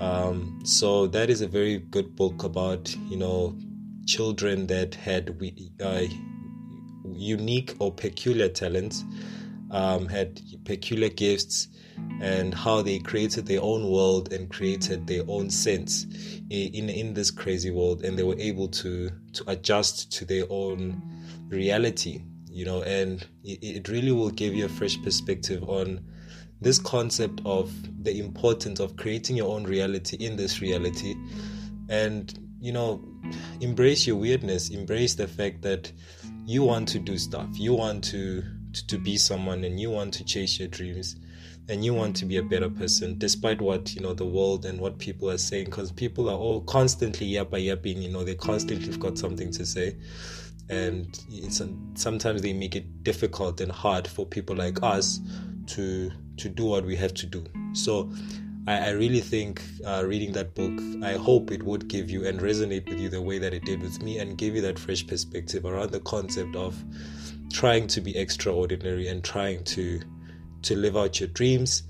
Um, 0.00 0.60
so 0.64 1.06
that 1.08 1.30
is 1.30 1.40
a 1.40 1.46
very 1.46 1.78
good 1.78 2.16
book 2.16 2.42
about, 2.42 2.92
you 3.08 3.16
know, 3.16 3.56
children 4.06 4.66
that 4.68 4.94
had 4.94 5.38
we 5.38 5.70
uh, 5.80 6.04
unique 7.14 7.74
or 7.78 7.92
peculiar 7.92 8.48
talents, 8.48 9.04
um, 9.70 10.06
had 10.08 10.40
peculiar 10.64 11.10
gifts 11.10 11.68
and 12.20 12.54
how 12.54 12.80
they 12.80 12.98
created 12.98 13.46
their 13.46 13.60
own 13.60 13.90
world 13.90 14.32
and 14.32 14.48
created 14.48 15.06
their 15.06 15.22
own 15.28 15.50
sense 15.50 16.06
in 16.48 16.88
in 16.88 17.14
this 17.14 17.30
crazy 17.30 17.70
world. 17.70 18.04
And 18.04 18.18
they 18.18 18.22
were 18.22 18.38
able 18.38 18.68
to 18.68 19.10
to 19.32 19.44
adjust 19.50 20.12
to 20.12 20.24
their 20.24 20.44
own 20.48 21.02
reality 21.48 22.22
you 22.50 22.64
know 22.64 22.82
and 22.82 23.26
it, 23.44 23.58
it 23.62 23.88
really 23.88 24.10
will 24.10 24.30
give 24.30 24.54
you 24.54 24.64
a 24.64 24.68
fresh 24.68 25.00
perspective 25.02 25.62
on 25.68 26.00
this 26.60 26.78
concept 26.78 27.40
of 27.44 27.72
the 28.02 28.18
importance 28.18 28.80
of 28.80 28.96
creating 28.96 29.36
your 29.36 29.54
own 29.54 29.64
reality 29.64 30.16
in 30.16 30.36
this 30.36 30.60
reality. 30.60 31.14
And 31.88 32.36
you 32.60 32.72
know 32.72 33.04
embrace 33.60 34.04
your 34.04 34.16
weirdness 34.16 34.70
embrace 34.70 35.14
the 35.14 35.28
fact 35.28 35.62
that 35.62 35.92
you 36.48 36.62
want 36.62 36.88
to 36.88 36.98
do 36.98 37.18
stuff. 37.18 37.46
You 37.58 37.74
want 37.74 38.02
to 38.04 38.42
to, 38.72 38.86
to 38.86 38.98
be 38.98 39.18
someone 39.18 39.64
and 39.64 39.78
you 39.78 39.90
want 39.90 40.14
to 40.14 40.24
chase 40.24 40.58
your 40.58 40.68
dreams 40.68 41.16
and 41.68 41.84
you 41.84 41.92
want 41.92 42.16
to 42.16 42.24
be 42.24 42.38
a 42.38 42.42
better 42.42 42.70
person 42.70 43.18
despite 43.18 43.60
what 43.60 43.94
you 43.94 44.00
know 44.00 44.14
the 44.14 44.24
world 44.24 44.64
and 44.64 44.80
what 44.80 44.98
people 44.98 45.30
are 45.30 45.36
saying 45.36 45.66
because 45.66 45.92
people 45.92 46.30
are 46.30 46.36
all 46.36 46.62
constantly 46.62 47.30
yappa 47.32 47.62
yapping 47.62 48.00
you 48.00 48.08
know 48.10 48.24
they 48.24 48.34
constantly 48.34 48.86
have 48.86 48.98
got 48.98 49.18
something 49.18 49.50
to 49.52 49.66
say. 49.66 49.96
And 50.70 51.18
it's 51.30 51.60
sometimes 51.94 52.40
they 52.40 52.54
make 52.54 52.74
it 52.74 53.04
difficult 53.04 53.60
and 53.60 53.70
hard 53.70 54.08
for 54.08 54.24
people 54.24 54.56
like 54.56 54.82
us 54.82 55.20
to 55.66 56.10
to 56.38 56.48
do 56.48 56.64
what 56.64 56.86
we 56.86 56.96
have 56.96 57.12
to 57.12 57.26
do. 57.26 57.44
So 57.74 58.10
I, 58.68 58.88
I 58.88 58.90
really 58.90 59.20
think 59.20 59.62
uh, 59.86 60.04
reading 60.06 60.32
that 60.32 60.54
book, 60.54 60.78
I 61.02 61.14
hope 61.14 61.50
it 61.50 61.62
would 61.62 61.88
give 61.88 62.10
you 62.10 62.26
and 62.26 62.38
resonate 62.38 62.86
with 62.86 63.00
you 63.00 63.08
the 63.08 63.22
way 63.22 63.38
that 63.38 63.54
it 63.54 63.64
did 63.64 63.80
with 63.80 64.02
me 64.02 64.18
and 64.18 64.36
give 64.36 64.54
you 64.54 64.60
that 64.60 64.78
fresh 64.78 65.06
perspective 65.06 65.64
around 65.64 65.90
the 65.90 66.00
concept 66.00 66.54
of 66.54 66.76
trying 67.50 67.86
to 67.86 68.02
be 68.02 68.14
extraordinary 68.14 69.08
and 69.08 69.24
trying 69.24 69.64
to 69.64 70.00
to 70.60 70.76
live 70.76 70.98
out 70.98 71.18
your 71.18 71.28
dreams 71.28 71.82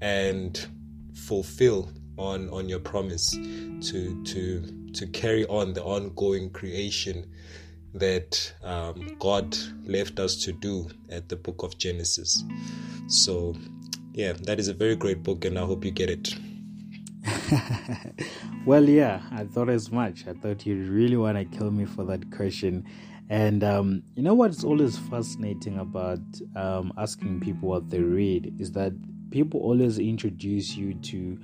and 0.00 0.68
fulfill 1.14 1.90
on 2.16 2.48
on 2.50 2.68
your 2.68 2.78
promise 2.78 3.32
to 3.32 4.22
to 4.24 4.90
to 4.92 5.06
carry 5.08 5.44
on 5.46 5.72
the 5.72 5.82
ongoing 5.82 6.50
creation 6.50 7.26
that 7.94 8.54
um, 8.62 9.16
God 9.18 9.56
left 9.84 10.20
us 10.20 10.36
to 10.44 10.52
do 10.52 10.88
at 11.10 11.28
the 11.28 11.36
book 11.36 11.62
of 11.62 11.76
Genesis. 11.78 12.44
So, 13.08 13.54
yeah, 14.12 14.32
that 14.42 14.58
is 14.58 14.68
a 14.68 14.74
very 14.74 14.96
great 14.96 15.22
book, 15.22 15.44
and 15.44 15.58
I 15.58 15.64
hope 15.64 15.84
you 15.84 15.90
get 15.90 16.10
it. 16.10 16.34
well, 18.66 18.88
yeah, 18.88 19.22
I 19.30 19.44
thought 19.44 19.68
as 19.68 19.90
much. 19.90 20.26
I 20.26 20.32
thought 20.34 20.66
you 20.66 20.84
really 20.90 21.16
want 21.16 21.38
to 21.38 21.56
kill 21.56 21.70
me 21.70 21.84
for 21.84 22.04
that 22.04 22.30
question. 22.30 22.84
And 23.30 23.64
um, 23.64 24.02
you 24.14 24.22
know 24.22 24.34
what's 24.34 24.64
always 24.64 24.98
fascinating 24.98 25.78
about 25.78 26.20
um, 26.56 26.92
asking 26.98 27.40
people 27.40 27.68
what 27.68 27.88
they 27.88 28.00
read 28.00 28.54
is 28.58 28.72
that 28.72 28.92
people 29.30 29.60
always 29.60 29.98
introduce 29.98 30.76
you 30.76 30.94
to 30.94 31.38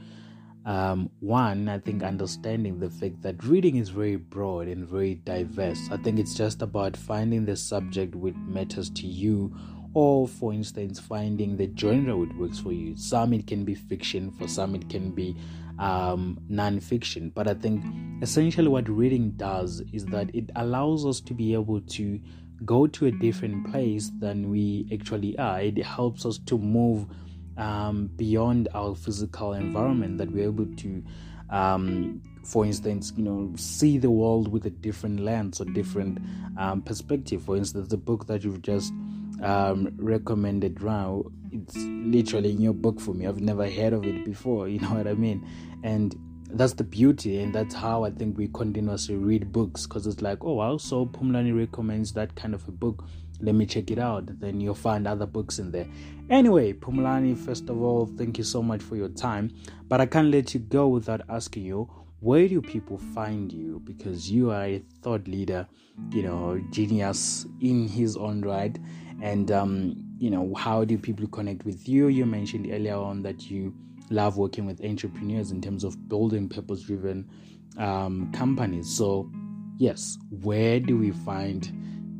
um, 0.66 1.08
one, 1.20 1.66
I 1.70 1.78
think 1.78 2.02
understanding 2.02 2.78
the 2.78 2.90
fact 2.90 3.22
that 3.22 3.42
reading 3.42 3.76
is 3.76 3.88
very 3.88 4.16
broad 4.16 4.68
and 4.68 4.86
very 4.86 5.14
diverse. 5.14 5.80
I 5.90 5.96
think 5.96 6.18
it's 6.18 6.34
just 6.34 6.60
about 6.60 6.94
finding 6.94 7.46
the 7.46 7.56
subject 7.56 8.14
which 8.14 8.34
matters 8.46 8.90
to 8.90 9.06
you, 9.06 9.56
or 9.98 10.28
for 10.28 10.52
instance, 10.52 11.00
finding 11.00 11.56
the 11.56 11.68
genre 11.76 12.16
which 12.16 12.32
works 12.34 12.60
for 12.60 12.70
you. 12.70 12.96
Some 12.96 13.32
it 13.32 13.48
can 13.48 13.64
be 13.64 13.74
fiction, 13.74 14.30
for 14.30 14.46
some 14.46 14.76
it 14.76 14.88
can 14.88 15.10
be 15.10 15.36
um, 15.80 16.38
non-fiction. 16.48 17.32
But 17.34 17.48
I 17.48 17.54
think 17.54 17.84
essentially 18.22 18.68
what 18.68 18.88
reading 18.88 19.32
does 19.32 19.82
is 19.92 20.06
that 20.06 20.32
it 20.32 20.50
allows 20.54 21.04
us 21.04 21.20
to 21.22 21.34
be 21.34 21.52
able 21.52 21.80
to 21.80 22.20
go 22.64 22.86
to 22.86 23.06
a 23.06 23.10
different 23.10 23.72
place 23.72 24.12
than 24.20 24.48
we 24.48 24.88
actually 24.92 25.36
are. 25.36 25.60
It 25.60 25.82
helps 25.82 26.24
us 26.24 26.38
to 26.46 26.56
move 26.56 27.04
um, 27.56 28.08
beyond 28.14 28.68
our 28.74 28.94
physical 28.94 29.54
environment 29.54 30.18
that 30.18 30.30
we're 30.30 30.44
able 30.44 30.66
to 30.76 31.02
um, 31.50 32.22
for 32.44 32.64
instance 32.64 33.12
you 33.16 33.24
know 33.24 33.52
see 33.56 33.98
the 33.98 34.10
world 34.10 34.46
with 34.52 34.64
a 34.66 34.70
different 34.70 35.18
lens 35.18 35.60
or 35.60 35.64
different 35.64 36.18
um, 36.56 36.82
perspective 36.82 37.42
for 37.42 37.56
instance 37.56 37.88
the 37.88 37.96
book 37.96 38.28
that 38.28 38.44
you've 38.44 38.62
just 38.62 38.92
um, 39.42 39.92
recommended 39.96 40.82
now 40.82 41.24
it's 41.52 41.76
literally 41.76 42.50
in 42.50 42.60
your 42.60 42.74
book 42.74 43.00
for 43.00 43.14
me. 43.14 43.26
I've 43.26 43.40
never 43.40 43.68
heard 43.68 43.92
of 43.92 44.04
it 44.04 44.24
before 44.24 44.68
you 44.68 44.80
know 44.80 44.90
what 44.90 45.06
i 45.06 45.14
mean? 45.14 45.46
And 45.82 46.16
that's 46.50 46.72
the 46.72 46.84
beauty 46.84 47.42
and 47.42 47.54
that's 47.54 47.74
how 47.74 48.04
i 48.04 48.10
think 48.10 48.38
we 48.38 48.48
continuously 48.48 49.16
read 49.16 49.52
books 49.52 49.86
because 49.86 50.06
it's 50.06 50.22
like 50.22 50.42
oh 50.42 50.54
wow 50.54 50.78
so 50.78 51.04
Phumulani 51.04 51.54
recommends 51.54 52.14
that 52.14 52.34
kind 52.36 52.54
of 52.54 52.66
a 52.68 52.70
book. 52.70 53.04
Let 53.40 53.54
me 53.54 53.66
check 53.66 53.92
it 53.92 54.00
out. 54.00 54.40
Then 54.40 54.60
you'll 54.60 54.74
find 54.74 55.06
other 55.06 55.26
books 55.26 55.58
in 55.58 55.70
there. 55.70 55.86
Anyway 56.30 56.72
Phumulani 56.72 57.36
first 57.36 57.68
of 57.68 57.82
all 57.82 58.06
thank 58.06 58.38
you 58.38 58.44
so 58.44 58.62
much 58.62 58.82
for 58.82 58.96
your 58.96 59.10
time. 59.10 59.54
But 59.88 60.00
i 60.00 60.06
can't 60.06 60.30
let 60.30 60.54
you 60.54 60.60
go 60.60 60.88
without 60.88 61.20
asking 61.28 61.64
you 61.64 61.90
where 62.20 62.48
do 62.48 62.60
people 62.60 62.98
find 62.98 63.52
you? 63.52 63.80
Because 63.84 64.28
you 64.28 64.50
are 64.50 64.64
a 64.64 64.82
thought 65.02 65.28
leader 65.28 65.68
you 66.12 66.22
know 66.22 66.60
genius 66.70 67.46
in 67.60 67.88
his 67.88 68.16
own 68.16 68.40
right 68.42 68.78
and 69.22 69.50
um, 69.50 69.94
you 70.18 70.30
know 70.30 70.52
how 70.54 70.84
do 70.84 70.98
people 70.98 71.26
connect 71.28 71.64
with 71.64 71.88
you 71.88 72.08
you 72.08 72.26
mentioned 72.26 72.68
earlier 72.70 72.96
on 72.96 73.22
that 73.22 73.50
you 73.50 73.74
love 74.10 74.38
working 74.38 74.64
with 74.64 74.82
entrepreneurs 74.84 75.50
in 75.50 75.60
terms 75.60 75.84
of 75.84 76.08
building 76.08 76.48
purpose 76.48 76.82
driven 76.82 77.28
um, 77.78 78.30
companies 78.32 78.88
so 78.88 79.30
yes 79.78 80.16
where 80.42 80.80
do 80.80 80.96
we 80.96 81.10
find 81.10 81.72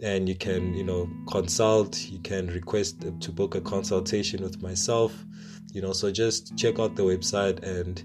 and 0.00 0.28
you 0.28 0.34
can 0.34 0.74
you 0.74 0.84
know 0.84 1.08
consult 1.28 1.98
you 2.08 2.18
can 2.20 2.46
request 2.48 3.04
to 3.20 3.32
book 3.32 3.54
a 3.54 3.60
consultation 3.60 4.42
with 4.42 4.62
myself 4.62 5.24
you 5.72 5.82
know 5.82 5.92
so 5.92 6.10
just 6.10 6.56
check 6.56 6.78
out 6.78 6.96
the 6.96 7.02
website 7.02 7.62
and 7.62 8.04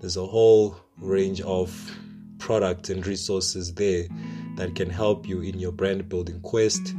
there's 0.00 0.16
a 0.16 0.26
whole 0.26 0.76
range 0.98 1.40
of 1.42 1.90
products 2.38 2.90
and 2.90 3.06
resources 3.06 3.74
there 3.74 4.04
that 4.56 4.74
can 4.74 4.90
help 4.90 5.26
you 5.28 5.40
in 5.40 5.58
your 5.58 5.72
brand 5.72 6.08
building 6.08 6.40
quest 6.40 6.94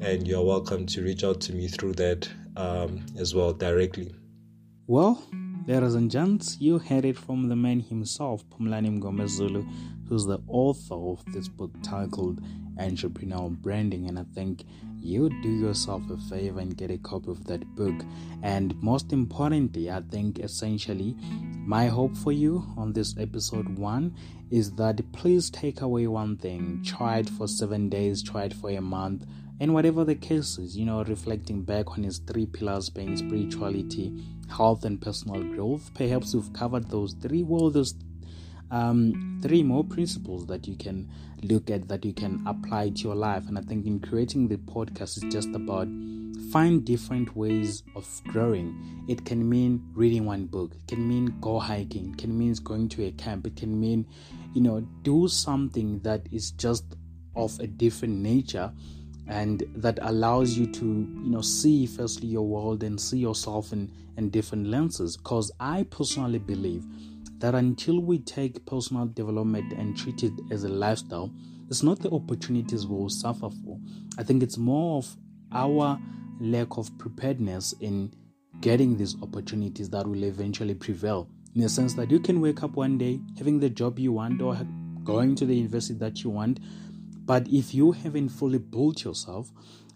and 0.00 0.26
you're 0.26 0.44
welcome 0.44 0.84
to 0.84 1.02
reach 1.02 1.22
out 1.22 1.40
to 1.40 1.52
me 1.52 1.68
through 1.68 1.92
that 1.92 2.28
um, 2.56 3.04
as 3.18 3.34
well 3.34 3.52
directly. 3.52 4.12
Well, 4.86 5.24
ladies 5.66 5.94
and 5.94 6.10
gents, 6.10 6.56
you 6.60 6.78
heard 6.78 7.04
it 7.04 7.16
from 7.16 7.48
the 7.48 7.56
man 7.56 7.80
himself, 7.80 8.44
Phumulani 8.50 8.98
Mgomezulu, 8.98 9.64
who's 10.08 10.26
the 10.26 10.40
author 10.48 10.94
of 10.94 11.24
this 11.32 11.48
book 11.48 11.70
titled 11.82 12.40
Entrepreneurial 12.78 13.56
Branding. 13.56 14.08
And 14.08 14.18
I 14.18 14.24
think 14.34 14.64
you 14.98 15.28
do 15.42 15.48
yourself 15.48 16.02
a 16.10 16.16
favor 16.16 16.60
and 16.60 16.76
get 16.76 16.90
a 16.90 16.98
copy 16.98 17.30
of 17.30 17.44
that 17.44 17.64
book. 17.74 18.04
And 18.42 18.80
most 18.82 19.12
importantly, 19.12 19.90
I 19.90 20.00
think 20.00 20.38
essentially 20.38 21.16
my 21.64 21.86
hope 21.86 22.16
for 22.16 22.32
you 22.32 22.64
on 22.76 22.92
this 22.92 23.14
episode 23.18 23.78
one 23.78 24.14
is 24.50 24.72
that 24.72 25.00
please 25.12 25.50
take 25.50 25.80
away 25.80 26.06
one 26.06 26.36
thing. 26.36 26.82
Try 26.84 27.18
it 27.18 27.30
for 27.30 27.48
seven 27.48 27.88
days, 27.88 28.22
try 28.22 28.44
it 28.44 28.54
for 28.54 28.70
a 28.70 28.80
month 28.80 29.24
and 29.62 29.74
whatever 29.74 30.04
the 30.04 30.16
case 30.16 30.58
is, 30.58 30.76
you 30.76 30.84
know, 30.84 31.04
reflecting 31.04 31.62
back 31.62 31.90
on 31.90 32.02
his 32.02 32.18
three 32.18 32.46
pillars 32.46 32.90
being 32.90 33.16
spirituality, 33.16 34.12
health, 34.48 34.84
and 34.84 35.00
personal 35.00 35.40
growth, 35.54 35.92
perhaps 35.94 36.34
we've 36.34 36.52
covered 36.52 36.90
those 36.90 37.12
three. 37.22 37.44
Well, 37.44 37.70
there's 37.70 37.94
um, 38.72 39.38
three 39.42 39.62
more 39.62 39.84
principles 39.84 40.46
that 40.46 40.66
you 40.66 40.74
can 40.76 41.08
look 41.42 41.70
at 41.70 41.88
that 41.88 42.04
you 42.04 42.12
can 42.12 42.42
apply 42.46 42.88
to 42.90 43.02
your 43.02 43.14
life. 43.14 43.46
And 43.46 43.58
I 43.58 43.60
think 43.60 43.86
in 43.86 44.00
creating 44.00 44.48
the 44.48 44.56
podcast, 44.56 45.22
it's 45.22 45.34
just 45.34 45.50
about 45.54 45.88
find 46.50 46.84
different 46.84 47.36
ways 47.36 47.82
of 47.94 48.08
growing. 48.28 49.04
It 49.08 49.24
can 49.24 49.48
mean 49.48 49.84
reading 49.94 50.24
one 50.24 50.46
book, 50.46 50.74
it 50.74 50.88
can 50.88 51.06
mean 51.06 51.36
go 51.40 51.58
hiking, 51.58 52.12
it 52.12 52.18
can 52.18 52.36
mean 52.36 52.54
going 52.64 52.88
to 52.90 53.06
a 53.06 53.12
camp, 53.12 53.46
it 53.46 53.56
can 53.56 53.78
mean, 53.78 54.06
you 54.54 54.62
know, 54.62 54.80
do 55.02 55.28
something 55.28 56.00
that 56.00 56.26
is 56.32 56.50
just 56.52 56.84
of 57.36 57.58
a 57.60 57.66
different 57.66 58.16
nature 58.16 58.72
and 59.28 59.62
that 59.76 59.98
allows 60.02 60.58
you 60.58 60.66
to 60.66 60.84
you 60.84 61.30
know 61.30 61.40
see 61.40 61.86
firstly 61.86 62.26
your 62.26 62.46
world 62.46 62.82
and 62.82 63.00
see 63.00 63.18
yourself 63.18 63.72
in 63.72 63.90
in 64.16 64.28
different 64.30 64.66
lenses 64.66 65.16
because 65.16 65.50
i 65.60 65.84
personally 65.84 66.40
believe 66.40 66.84
that 67.42 67.54
until 67.54 68.00
we 68.00 68.18
take 68.18 68.64
personal 68.64 69.06
development 69.06 69.72
and 69.72 69.96
treat 69.96 70.22
it 70.22 70.32
as 70.50 70.64
a 70.64 70.68
lifestyle 70.68 71.32
it's 71.68 71.82
not 71.82 72.00
the 72.00 72.10
opportunities 72.10 72.86
we 72.86 72.94
will 72.94 73.08
suffer 73.08 73.48
for. 73.48 73.78
I 74.18 74.22
think 74.22 74.42
it's 74.42 74.58
more 74.58 74.98
of 74.98 75.16
our 75.52 75.98
lack 76.38 76.76
of 76.76 76.90
preparedness 76.98 77.72
in 77.80 78.12
getting 78.60 78.98
these 78.98 79.16
opportunities 79.22 79.88
that 79.88 80.06
will 80.06 80.22
eventually 80.24 80.74
prevail. 80.74 81.30
In 81.54 81.62
the 81.62 81.70
sense 81.70 81.94
that 81.94 82.10
you 82.10 82.20
can 82.20 82.42
wake 82.42 82.62
up 82.62 82.72
one 82.76 82.98
day 82.98 83.20
having 83.38 83.58
the 83.58 83.70
job 83.70 83.98
you 83.98 84.12
want 84.12 84.42
or 84.42 84.54
going 85.02 85.34
to 85.36 85.46
the 85.46 85.56
university 85.56 85.98
that 85.98 86.22
you 86.22 86.28
want 86.28 86.60
but 87.24 87.48
if 87.48 87.72
you 87.72 87.92
haven't 87.92 88.30
fully 88.30 88.58
built 88.58 89.04
yourself, 89.04 89.50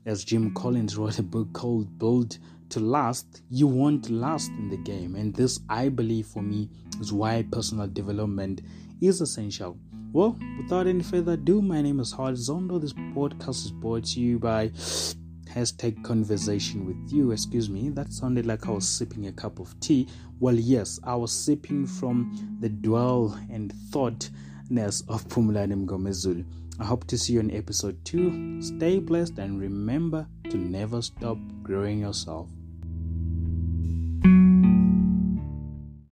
as 0.06 0.24
Jim 0.24 0.54
Collins 0.54 0.96
wrote 0.96 1.18
a 1.18 1.22
book 1.22 1.52
called 1.52 1.98
Build 1.98 2.38
to 2.70 2.80
Last, 2.80 3.42
you 3.50 3.66
won't 3.66 4.10
last 4.10 4.50
in 4.50 4.68
the 4.68 4.76
game. 4.76 5.14
And 5.14 5.34
this, 5.34 5.60
I 5.68 5.88
believe, 5.88 6.26
for 6.26 6.42
me, 6.42 6.68
is 7.00 7.12
why 7.12 7.44
personal 7.50 7.86
development 7.86 8.62
is 9.00 9.20
essential. 9.20 9.78
Well, 10.12 10.38
without 10.58 10.86
any 10.86 11.02
further 11.02 11.32
ado, 11.32 11.60
my 11.60 11.82
name 11.82 12.00
is 12.00 12.12
Howard 12.12 12.36
Zondo. 12.36 12.80
This 12.80 12.92
podcast 12.92 13.66
is 13.66 13.70
brought 13.70 14.04
to 14.04 14.20
you 14.20 14.38
by 14.38 14.68
hashtag 14.68 16.02
conversation 16.04 16.86
with 16.86 17.12
you. 17.12 17.32
Excuse 17.32 17.68
me, 17.68 17.88
that 17.90 18.12
sounded 18.12 18.46
like 18.46 18.66
I 18.66 18.70
was 18.70 18.88
sipping 18.88 19.26
a 19.26 19.32
cup 19.32 19.58
of 19.58 19.78
tea. 19.80 20.08
Well, 20.38 20.54
yes, 20.54 21.00
I 21.04 21.14
was 21.16 21.32
sipping 21.32 21.86
from 21.86 22.58
the 22.60 22.68
dwell 22.68 23.38
and 23.50 23.72
thoughtness 23.90 25.02
of 25.08 25.26
Phumulani 25.28 25.86
Mgomezulu. 25.86 26.44
I 26.78 26.84
hope 26.84 27.06
to 27.06 27.16
see 27.16 27.32
you 27.32 27.40
in 27.40 27.50
episode 27.52 28.04
2. 28.04 28.60
Stay 28.60 28.98
blessed 28.98 29.38
and 29.38 29.58
remember 29.58 30.26
to 30.50 30.58
never 30.58 31.00
stop 31.00 31.38
growing 31.62 32.00
yourself. 32.00 32.50